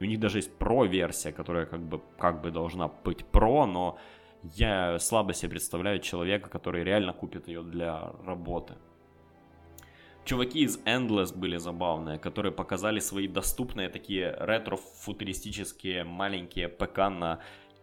У 0.00 0.04
них 0.04 0.18
даже 0.18 0.38
есть 0.38 0.56
про-версия, 0.56 1.32
которая 1.32 1.66
как 1.66 1.80
бы, 1.80 2.00
как 2.18 2.40
бы 2.40 2.50
должна 2.50 2.88
быть 2.88 3.24
про, 3.24 3.66
но 3.66 3.98
я 4.42 4.98
слабо 4.98 5.34
себе 5.34 5.50
представляю 5.50 5.98
человека, 5.98 6.48
который 6.48 6.84
реально 6.84 7.12
купит 7.12 7.48
ее 7.48 7.62
для 7.62 8.12
работы. 8.24 8.74
Чуваки 10.24 10.60
из 10.60 10.78
Endless 10.84 11.36
были 11.36 11.56
забавные, 11.56 12.18
которые 12.18 12.52
показали 12.52 13.00
свои 13.00 13.26
доступные 13.26 13.88
такие 13.88 14.36
ретро-футуристические 14.38 16.04
маленькие 16.04 16.68
ПК 16.68 16.98
на 17.08 17.40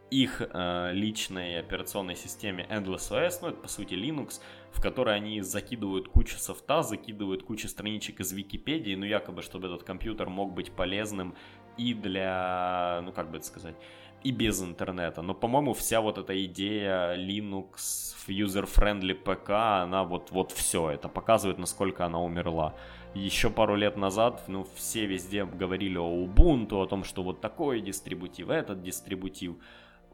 их 0.10 0.41
э, 0.41 0.91
личной 0.93 1.60
операционной 1.60 2.16
системе 2.16 2.66
Endless 2.70 3.12
OS, 3.12 3.39
ну 3.41 3.49
это 3.49 3.58
по 3.58 3.68
сути 3.68 3.93
Linux, 3.93 4.39
в 4.72 4.82
которой 4.82 5.16
они 5.16 5.41
закидывают 5.41 6.08
кучу 6.08 6.38
софта, 6.38 6.82
закидывают 6.82 7.43
кучу 7.43 7.68
страничек 7.68 8.20
из 8.20 8.32
Википедии, 8.32 8.95
ну 8.95 9.05
якобы, 9.05 9.41
чтобы 9.41 9.68
этот 9.68 9.84
компьютер 9.84 10.30
мог 10.30 10.53
быть 10.53 10.72
полезным 10.72 11.36
и 11.78 11.93
для, 11.93 13.01
ну 13.03 13.12
как 13.12 13.30
бы 13.30 13.38
это 13.38 13.45
сказать, 13.45 13.76
и 14.24 14.32
без 14.32 14.62
интернета. 14.62 15.22
Но, 15.22 15.34
по-моему, 15.34 15.74
вся 15.74 16.01
вот 16.01 16.18
эта 16.18 16.43
идея 16.45 17.16
Linux 17.16 18.16
user-friendly 18.28 19.14
ПК, 19.14 19.49
она 19.84 20.03
вот, 20.03 20.32
вот 20.32 20.51
все, 20.51 20.89
это 20.89 21.08
показывает, 21.08 21.60
насколько 21.60 22.05
она 22.05 22.20
умерла. 22.20 22.76
Еще 23.14 23.49
пару 23.49 23.76
лет 23.76 23.95
назад, 23.97 24.43
ну, 24.47 24.68
все 24.76 25.05
везде 25.05 25.45
говорили 25.45 25.97
о 25.97 26.26
Ubuntu, 26.26 26.84
о 26.84 26.88
том, 26.88 27.03
что 27.03 27.24
вот 27.24 27.41
такой 27.41 27.82
дистрибутив, 27.82 28.49
этот 28.49 28.82
дистрибутив. 28.82 29.55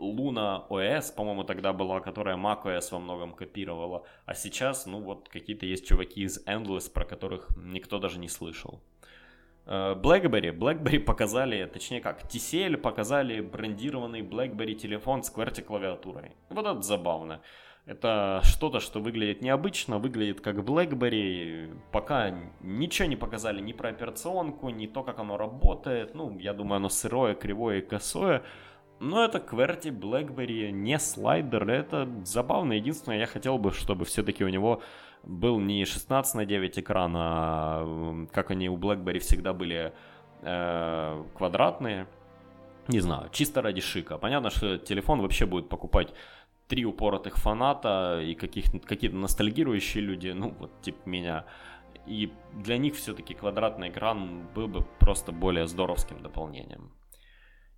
Luna 0.04 0.68
OS, 0.70 1.14
по-моему, 1.16 1.44
тогда 1.44 1.74
была, 1.74 2.00
которая 2.00 2.38
macOS 2.38 2.92
во 2.92 3.00
многом 3.00 3.34
копировала. 3.34 4.06
А 4.26 4.34
сейчас, 4.34 4.86
ну 4.86 5.00
вот, 5.02 5.30
какие-то 5.30 5.66
есть 5.66 5.88
чуваки 5.88 6.22
из 6.22 6.46
Endless, 6.46 6.92
про 6.92 7.06
которых 7.06 7.50
никто 7.56 8.00
даже 8.00 8.20
не 8.20 8.30
слышал. 8.30 8.82
Э, 9.66 9.96
BlackBerry. 9.96 10.58
BlackBerry 10.58 11.00
показали, 11.06 11.66
точнее 11.66 12.02
как, 12.02 12.24
TCL 12.24 12.78
показали 12.78 13.42
брендированный 13.42 14.22
BlackBerry 14.22 14.74
телефон 14.76 15.24
с 15.24 15.34
QWERTY 15.34 15.62
клавиатурой. 15.62 16.32
Вот 16.50 16.66
это 16.66 16.82
забавно. 16.82 17.42
Это 17.86 18.40
что-то, 18.44 18.80
что 18.80 19.02
выглядит 19.02 19.42
необычно, 19.42 20.00
выглядит 20.00 20.40
как 20.40 20.56
BlackBerry. 20.58 21.78
Пока 21.92 22.34
ничего 22.62 23.08
не 23.10 23.18
показали 23.18 23.60
ни 23.60 23.74
про 23.74 23.90
операционку, 23.90 24.70
ни 24.70 24.88
то, 24.88 25.04
как 25.04 25.20
оно 25.20 25.38
работает. 25.38 26.16
Ну, 26.16 26.40
я 26.40 26.54
думаю, 26.54 26.78
оно 26.78 26.90
сырое, 26.90 27.36
кривое 27.36 27.80
и 27.80 27.82
косое. 27.82 28.44
Но 29.04 29.26
это 29.26 29.40
QWERTY, 29.40 29.92
BlackBerry, 29.92 30.72
не 30.72 30.98
слайдер, 30.98 31.70
это 31.70 32.08
забавно. 32.24 32.72
Единственное, 32.72 33.20
я 33.20 33.26
хотел 33.26 33.58
бы, 33.58 33.74
чтобы 33.74 34.06
все-таки 34.06 34.46
у 34.46 34.48
него 34.48 34.82
был 35.24 35.60
не 35.60 35.84
16 35.84 36.36
на 36.36 36.46
9 36.46 36.80
экран, 36.80 37.14
а 37.18 38.26
как 38.32 38.52
они 38.52 38.70
у 38.70 38.78
BlackBerry 38.78 39.20
всегда 39.20 39.52
были 39.52 39.92
э, 40.42 41.24
квадратные. 41.36 42.08
Не 42.88 43.02
знаю, 43.02 43.30
чисто 43.34 43.62
ради 43.62 43.82
шика. 43.82 44.18
Понятно, 44.18 44.50
что 44.50 44.78
телефон 44.78 45.22
вообще 45.22 45.46
будет 45.46 45.68
покупать 45.68 46.14
три 46.70 46.86
упоротых 46.86 47.36
фаната 47.36 48.22
и 48.24 48.36
каких, 48.36 48.66
какие-то 48.86 49.18
ностальгирующие 49.18 50.02
люди, 50.02 50.30
ну 50.30 50.56
вот 50.60 50.72
типа 50.82 51.10
меня. 51.10 51.44
И 52.08 52.32
для 52.54 52.78
них 52.78 52.96
все-таки 52.96 53.34
квадратный 53.34 53.90
экран 53.90 54.48
был 54.56 54.70
бы 54.70 54.86
просто 55.00 55.34
более 55.34 55.68
здоровским 55.68 56.22
дополнением. 56.22 56.90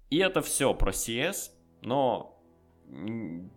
И 0.10 0.18
это 0.18 0.42
все 0.42 0.74
про 0.74 0.92
CS, 0.92 1.52
но 1.82 2.40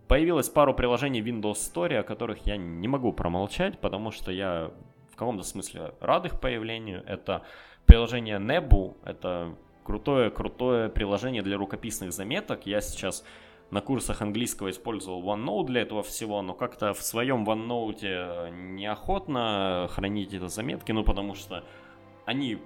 появилось 0.08 0.48
пару 0.48 0.74
приложений 0.74 1.20
Windows 1.22 1.54
Story, 1.54 1.96
о 1.96 2.02
которых 2.02 2.46
я 2.46 2.56
не 2.56 2.88
могу 2.88 3.12
промолчать, 3.12 3.78
потому 3.80 4.10
что 4.10 4.32
я 4.32 4.70
в 5.10 5.16
каком-то 5.16 5.42
смысле 5.42 5.94
рад 6.00 6.26
их 6.26 6.40
появлению. 6.40 7.04
Это 7.06 7.42
приложение 7.86 8.38
Nebu, 8.38 8.96
это 9.04 9.54
крутое-крутое 9.84 10.88
приложение 10.88 11.42
для 11.42 11.56
рукописных 11.56 12.12
заметок. 12.12 12.66
Я 12.66 12.80
сейчас 12.80 13.24
на 13.70 13.80
курсах 13.80 14.22
английского 14.22 14.70
использовал 14.70 15.22
OneNote 15.22 15.66
для 15.66 15.82
этого 15.82 16.02
всего, 16.02 16.40
но 16.42 16.54
как-то 16.54 16.94
в 16.94 17.02
своем 17.02 17.44
OneNote 17.44 18.50
неохотно 18.50 19.88
хранить 19.90 20.32
эти 20.32 20.46
заметки, 20.48 20.92
ну 20.92 21.04
потому 21.04 21.34
что 21.34 21.64
они 22.24 22.58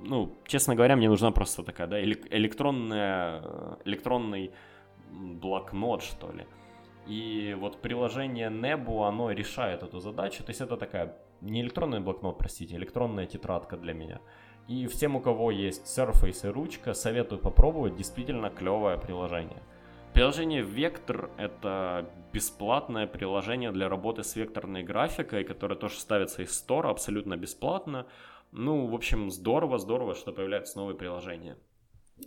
ну, 0.00 0.36
честно 0.46 0.74
говоря, 0.74 0.96
мне 0.96 1.08
нужна 1.08 1.30
просто 1.30 1.62
такая, 1.62 1.86
да, 1.86 2.02
электронная, 2.02 3.42
электронный 3.84 4.52
блокнот, 5.10 6.02
что 6.02 6.32
ли. 6.32 6.46
И 7.06 7.56
вот 7.58 7.80
приложение 7.80 8.50
Nebu, 8.50 9.08
оно 9.08 9.30
решает 9.30 9.82
эту 9.82 10.00
задачу. 10.00 10.44
То 10.44 10.50
есть 10.50 10.60
это 10.60 10.76
такая, 10.76 11.16
не 11.40 11.62
электронный 11.62 12.00
блокнот, 12.00 12.38
простите, 12.38 12.76
электронная 12.76 13.26
тетрадка 13.26 13.76
для 13.76 13.94
меня. 13.94 14.20
И 14.68 14.86
всем, 14.86 15.16
у 15.16 15.20
кого 15.20 15.50
есть 15.50 15.86
Surface 15.86 16.46
и 16.46 16.52
ручка, 16.52 16.92
советую 16.92 17.40
попробовать. 17.40 17.96
Действительно 17.96 18.50
клевое 18.50 18.98
приложение. 18.98 19.62
Приложение 20.12 20.62
Vector— 20.62 21.30
это 21.38 22.10
бесплатное 22.32 23.06
приложение 23.06 23.70
для 23.72 23.88
работы 23.88 24.22
с 24.22 24.36
векторной 24.36 24.82
графикой, 24.82 25.44
которое 25.44 25.76
тоже 25.76 25.98
ставится 25.98 26.42
из 26.42 26.50
Store 26.50 26.90
абсолютно 26.90 27.36
бесплатно. 27.36 28.06
Ну, 28.52 28.86
в 28.86 28.94
общем, 28.94 29.30
здорово, 29.30 29.78
здорово, 29.78 30.14
что 30.14 30.32
появляются 30.32 30.78
новые 30.78 30.96
приложения. 30.96 31.58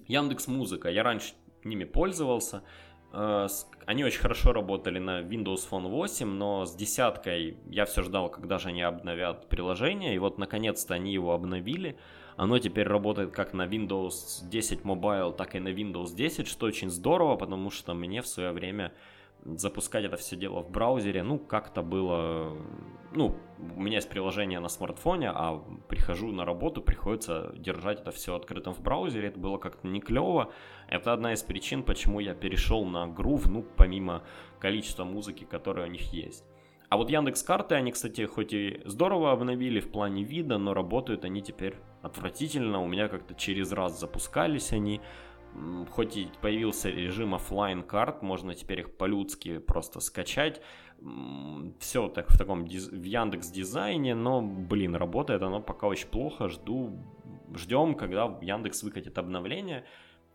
Яндекс 0.08 0.48
Музыка. 0.48 0.90
Я 0.90 1.04
раньше 1.04 1.34
ними 1.64 1.84
пользовался. 1.84 2.64
Э, 3.12 3.48
они 3.86 4.04
очень 4.04 4.20
хорошо 4.20 4.54
работали 4.54 5.00
на 5.00 5.22
Windows 5.22 5.68
Phone 5.70 5.90
8, 5.90 6.28
но 6.28 6.66
с 6.66 6.76
десяткой 6.76 7.58
я 7.68 7.86
все 7.86 8.04
ждал, 8.04 8.30
когда 8.30 8.60
же 8.60 8.70
они 8.70 8.82
обновят 8.82 9.50
приложение. 9.50 10.16
И 10.16 10.20
вот 10.20 10.38
наконец-то 10.38 10.94
они 10.94 11.12
его 11.12 11.34
обновили. 11.34 11.98
Оно 12.38 12.60
теперь 12.60 12.88
работает 12.88 13.32
как 13.32 13.54
на 13.54 13.66
Windows 13.66 14.48
10 14.48 14.82
Mobile, 14.82 15.36
так 15.36 15.56
и 15.56 15.60
на 15.60 15.70
Windows 15.70 16.16
10, 16.16 16.48
что 16.48 16.66
очень 16.66 16.90
здорово, 16.90 17.36
потому 17.36 17.70
что 17.72 17.94
мне 17.94 18.22
в 18.22 18.28
свое 18.28 18.52
время 18.52 18.94
запускать 19.46 20.06
это 20.06 20.18
все 20.18 20.36
дело 20.36 20.62
в 20.62 20.70
браузере, 20.70 21.24
ну, 21.24 21.40
как-то 21.40 21.82
было... 21.82 22.58
Ну, 23.14 23.36
у 23.76 23.82
меня 23.82 23.98
есть 23.98 24.10
приложение 24.10 24.60
на 24.60 24.70
смартфоне, 24.70 25.32
а 25.32 25.64
прихожу 25.90 26.32
на 26.32 26.46
работу, 26.46 26.82
приходится 26.82 27.54
держать 27.58 28.02
это 28.02 28.12
все 28.12 28.36
открытым 28.36 28.74
в 28.74 28.82
браузере, 28.82 29.30
это 29.30 29.40
было 29.40 29.58
как-то 29.58 29.88
не 29.88 30.00
клево. 30.00 30.52
Это 30.88 31.14
одна 31.14 31.34
из 31.34 31.44
причин, 31.44 31.84
почему 31.84 32.20
я 32.20 32.34
перешел 32.34 32.86
на 32.86 33.06
Groove, 33.06 33.50
ну, 33.50 33.66
помимо 33.76 34.24
количества 34.60 35.04
музыки, 35.04 35.44
которая 35.44 35.88
у 35.88 35.92
них 35.92 36.14
есть. 36.14 36.46
А 36.90 36.98
вот 36.98 37.10
Яндекс 37.10 37.42
карты, 37.44 37.76
они, 37.76 37.94
кстати, 37.94 38.26
хоть 38.26 38.52
и 38.52 38.82
здорово 38.84 39.32
обновили 39.32 39.80
в 39.80 39.92
плане 39.92 40.24
вида, 40.24 40.58
но 40.58 40.74
работают 40.74 41.24
они 41.24 41.42
теперь 41.42 41.76
отвратительно. 42.02 42.82
У 42.82 42.88
меня 42.88 43.08
как-то 43.08 43.34
через 43.34 43.72
раз 43.72 43.98
запускались 43.98 44.74
они 44.74 45.00
хоть 45.92 46.18
и 46.18 46.30
появился 46.42 46.90
режим 46.90 47.36
офлайн 47.36 47.84
карт, 47.84 48.22
можно 48.22 48.56
теперь 48.56 48.82
их 48.82 48.96
по-людски 48.98 49.58
просто 49.60 50.00
скачать. 50.00 50.62
Все 51.80 52.08
так 52.10 52.30
в 52.30 52.38
таком 52.38 52.66
в 52.66 53.04
Яндекс 53.04 53.50
дизайне, 53.50 54.14
но, 54.16 54.42
блин, 54.42 54.96
работает 54.96 55.42
оно 55.42 55.62
пока 55.62 55.88
очень 55.88 56.08
плохо. 56.08 56.48
Жду, 56.48 57.00
ждем, 57.56 57.96
когда 57.96 58.38
Яндекс 58.42 58.84
выкатит 58.84 59.18
обновление. 59.18 59.86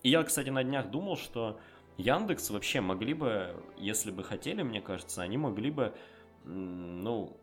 И 0.03 0.11
я, 0.11 0.23
кстати, 0.23 0.51
на 0.51 0.65
днях 0.65 0.91
думал, 0.91 1.17
что 1.17 1.59
Яндекс 1.97 2.51
вообще 2.51 2.81
могли 2.81 3.15
бы, 3.15 3.57
если 3.79 4.11
бы 4.11 4.23
хотели, 4.23 4.63
мне 4.63 4.81
кажется, 4.81 5.23
они 5.23 5.39
могли 5.39 5.71
бы, 5.71 5.95
ну, 6.45 7.41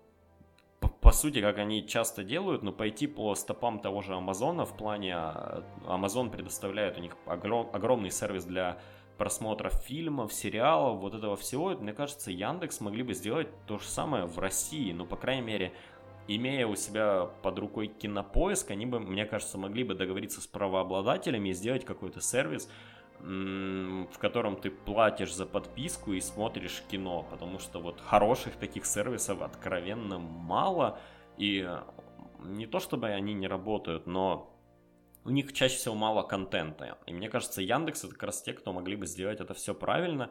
по, 1.03 1.11
сути, 1.11 1.41
как 1.41 1.57
они 1.57 1.85
часто 1.85 2.23
делают, 2.23 2.63
но 2.63 2.71
пойти 2.71 3.07
по 3.07 3.35
стопам 3.35 3.79
того 3.79 4.01
же 4.01 4.15
Амазона 4.15 4.65
в 4.65 4.75
плане 4.75 5.11
Amazon 5.85 6.29
предоставляет 6.29 6.97
у 6.97 7.01
них 7.01 7.15
огром, 7.25 7.69
огромный 7.73 8.09
сервис 8.09 8.45
для 8.45 8.79
просмотра 9.17 9.69
фильмов, 9.69 10.33
сериалов, 10.33 10.99
вот 10.99 11.13
этого 11.13 11.35
всего. 11.35 11.71
Мне 11.71 11.93
кажется, 11.93 12.31
Яндекс 12.31 12.79
могли 12.81 13.03
бы 13.03 13.13
сделать 13.13 13.49
то 13.67 13.77
же 13.77 13.85
самое 13.85 14.25
в 14.25 14.39
России, 14.39 14.91
ну, 14.91 15.05
по 15.05 15.15
крайней 15.15 15.43
мере, 15.43 15.73
имея 16.27 16.67
у 16.67 16.75
себя 16.75 17.29
под 17.41 17.59
рукой 17.59 17.87
кинопоиск, 17.87 18.71
они 18.71 18.85
бы, 18.85 18.99
мне 18.99 19.25
кажется, 19.25 19.57
могли 19.57 19.83
бы 19.83 19.93
договориться 19.93 20.41
с 20.41 20.47
правообладателями 20.47 21.49
и 21.49 21.53
сделать 21.53 21.85
какой-то 21.85 22.21
сервис, 22.21 22.69
в 23.23 24.17
котором 24.19 24.57
ты 24.57 24.69
платишь 24.69 25.33
за 25.33 25.45
подписку 25.45 26.11
и 26.11 26.19
смотришь 26.19 26.83
кино, 26.89 27.25
потому 27.31 27.57
что 27.57 27.79
вот 27.79 28.01
хороших 28.01 28.57
таких 28.57 28.85
сервисов 28.85 29.41
откровенно 29.41 30.19
мало, 30.19 30.99
и 31.37 31.69
не 32.39 32.67
то 32.67 32.79
чтобы 32.79 33.07
они 33.07 33.33
не 33.33 33.47
работают, 33.47 34.07
но 34.07 34.53
у 35.23 35.29
них 35.29 35.53
чаще 35.53 35.77
всего 35.77 35.95
мало 35.95 36.23
контента. 36.23 36.97
И 37.05 37.13
мне 37.13 37.29
кажется, 37.29 37.61
Яндекс 37.61 38.03
это 38.03 38.13
как 38.13 38.23
раз 38.23 38.41
те, 38.41 38.51
кто 38.51 38.73
могли 38.73 38.97
бы 38.97 39.05
сделать 39.05 39.39
это 39.39 39.53
все 39.53 39.73
правильно. 39.73 40.29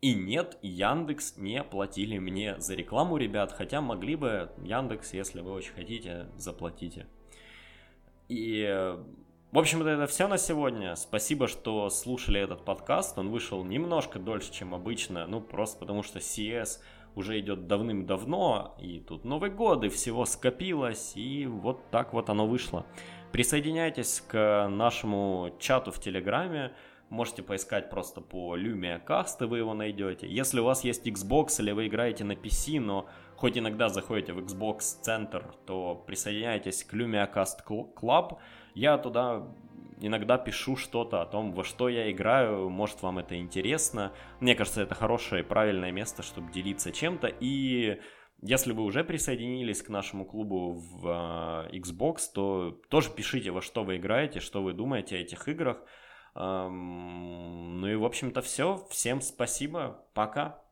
И 0.00 0.14
нет, 0.14 0.56
Яндекс 0.62 1.36
не 1.36 1.64
платили 1.64 2.18
мне 2.18 2.60
за 2.60 2.76
рекламу, 2.76 3.16
ребят, 3.16 3.50
хотя 3.50 3.80
могли 3.80 4.14
бы 4.14 4.52
Яндекс, 4.62 5.14
если 5.14 5.40
вы 5.40 5.50
очень 5.50 5.72
хотите, 5.72 6.28
заплатите. 6.36 7.08
И 8.28 8.94
в 9.52 9.58
общем-то, 9.58 9.88
это 9.88 10.06
все 10.06 10.28
на 10.28 10.38
сегодня. 10.38 10.94
Спасибо, 10.94 11.48
что 11.48 11.90
слушали 11.90 12.40
этот 12.40 12.64
подкаст. 12.64 13.18
Он 13.18 13.30
вышел 13.30 13.64
немножко 13.64 14.20
дольше, 14.20 14.52
чем 14.52 14.74
обычно. 14.74 15.26
Ну, 15.26 15.40
просто 15.40 15.78
потому 15.80 16.04
что 16.04 16.20
CS 16.20 16.78
уже 17.16 17.40
идет 17.40 17.66
давным-давно, 17.66 18.76
и 18.80 19.00
тут 19.00 19.24
Новый 19.24 19.50
год, 19.50 19.82
и 19.84 19.88
всего 19.88 20.24
скопилось, 20.24 21.16
и 21.16 21.46
вот 21.46 21.90
так 21.90 22.12
вот 22.12 22.30
оно 22.30 22.46
вышло. 22.46 22.86
Присоединяйтесь 23.32 24.22
к 24.26 24.68
нашему 24.68 25.50
чату 25.58 25.90
в 25.90 25.98
Телеграме. 25.98 26.72
Можете 27.08 27.42
поискать 27.42 27.90
просто 27.90 28.20
по 28.20 28.56
Lumia 28.56 29.04
Cast, 29.04 29.42
и 29.42 29.44
вы 29.46 29.58
его 29.58 29.74
найдете. 29.74 30.28
Если 30.28 30.60
у 30.60 30.64
вас 30.64 30.84
есть 30.84 31.08
Xbox 31.08 31.60
или 31.60 31.72
вы 31.72 31.88
играете 31.88 32.22
на 32.22 32.32
PC, 32.32 32.78
но 32.78 33.08
хоть 33.34 33.58
иногда 33.58 33.88
заходите 33.88 34.32
в 34.32 34.38
Xbox 34.38 34.78
Center, 35.04 35.44
то 35.66 35.96
присоединяйтесь 36.06 36.84
к 36.84 36.94
Lumia 36.94 37.28
Cast 37.32 37.64
Club. 37.66 38.38
Я 38.74 38.98
туда 38.98 39.46
иногда 40.00 40.38
пишу 40.38 40.76
что-то 40.76 41.20
о 41.22 41.26
том, 41.26 41.52
во 41.52 41.64
что 41.64 41.88
я 41.88 42.10
играю, 42.10 42.68
может 42.70 43.02
вам 43.02 43.18
это 43.18 43.36
интересно. 43.36 44.12
Мне 44.40 44.54
кажется, 44.54 44.82
это 44.82 44.94
хорошее 44.94 45.42
и 45.42 45.46
правильное 45.46 45.92
место, 45.92 46.22
чтобы 46.22 46.50
делиться 46.50 46.90
чем-то. 46.92 47.28
И 47.40 48.00
если 48.42 48.72
вы 48.72 48.84
уже 48.84 49.04
присоединились 49.04 49.82
к 49.82 49.90
нашему 49.90 50.24
клубу 50.24 50.72
в 50.72 51.06
uh, 51.06 51.70
Xbox, 51.72 52.20
то 52.34 52.80
тоже 52.88 53.10
пишите, 53.10 53.50
во 53.50 53.60
что 53.60 53.84
вы 53.84 53.98
играете, 53.98 54.40
что 54.40 54.62
вы 54.62 54.72
думаете 54.72 55.16
о 55.16 55.20
этих 55.20 55.46
играх. 55.48 55.82
Ну 56.34 57.86
и, 57.88 57.96
в 57.96 58.04
общем-то, 58.04 58.40
все. 58.40 58.86
Всем 58.88 59.20
спасибо. 59.20 60.06
Пока. 60.14 60.62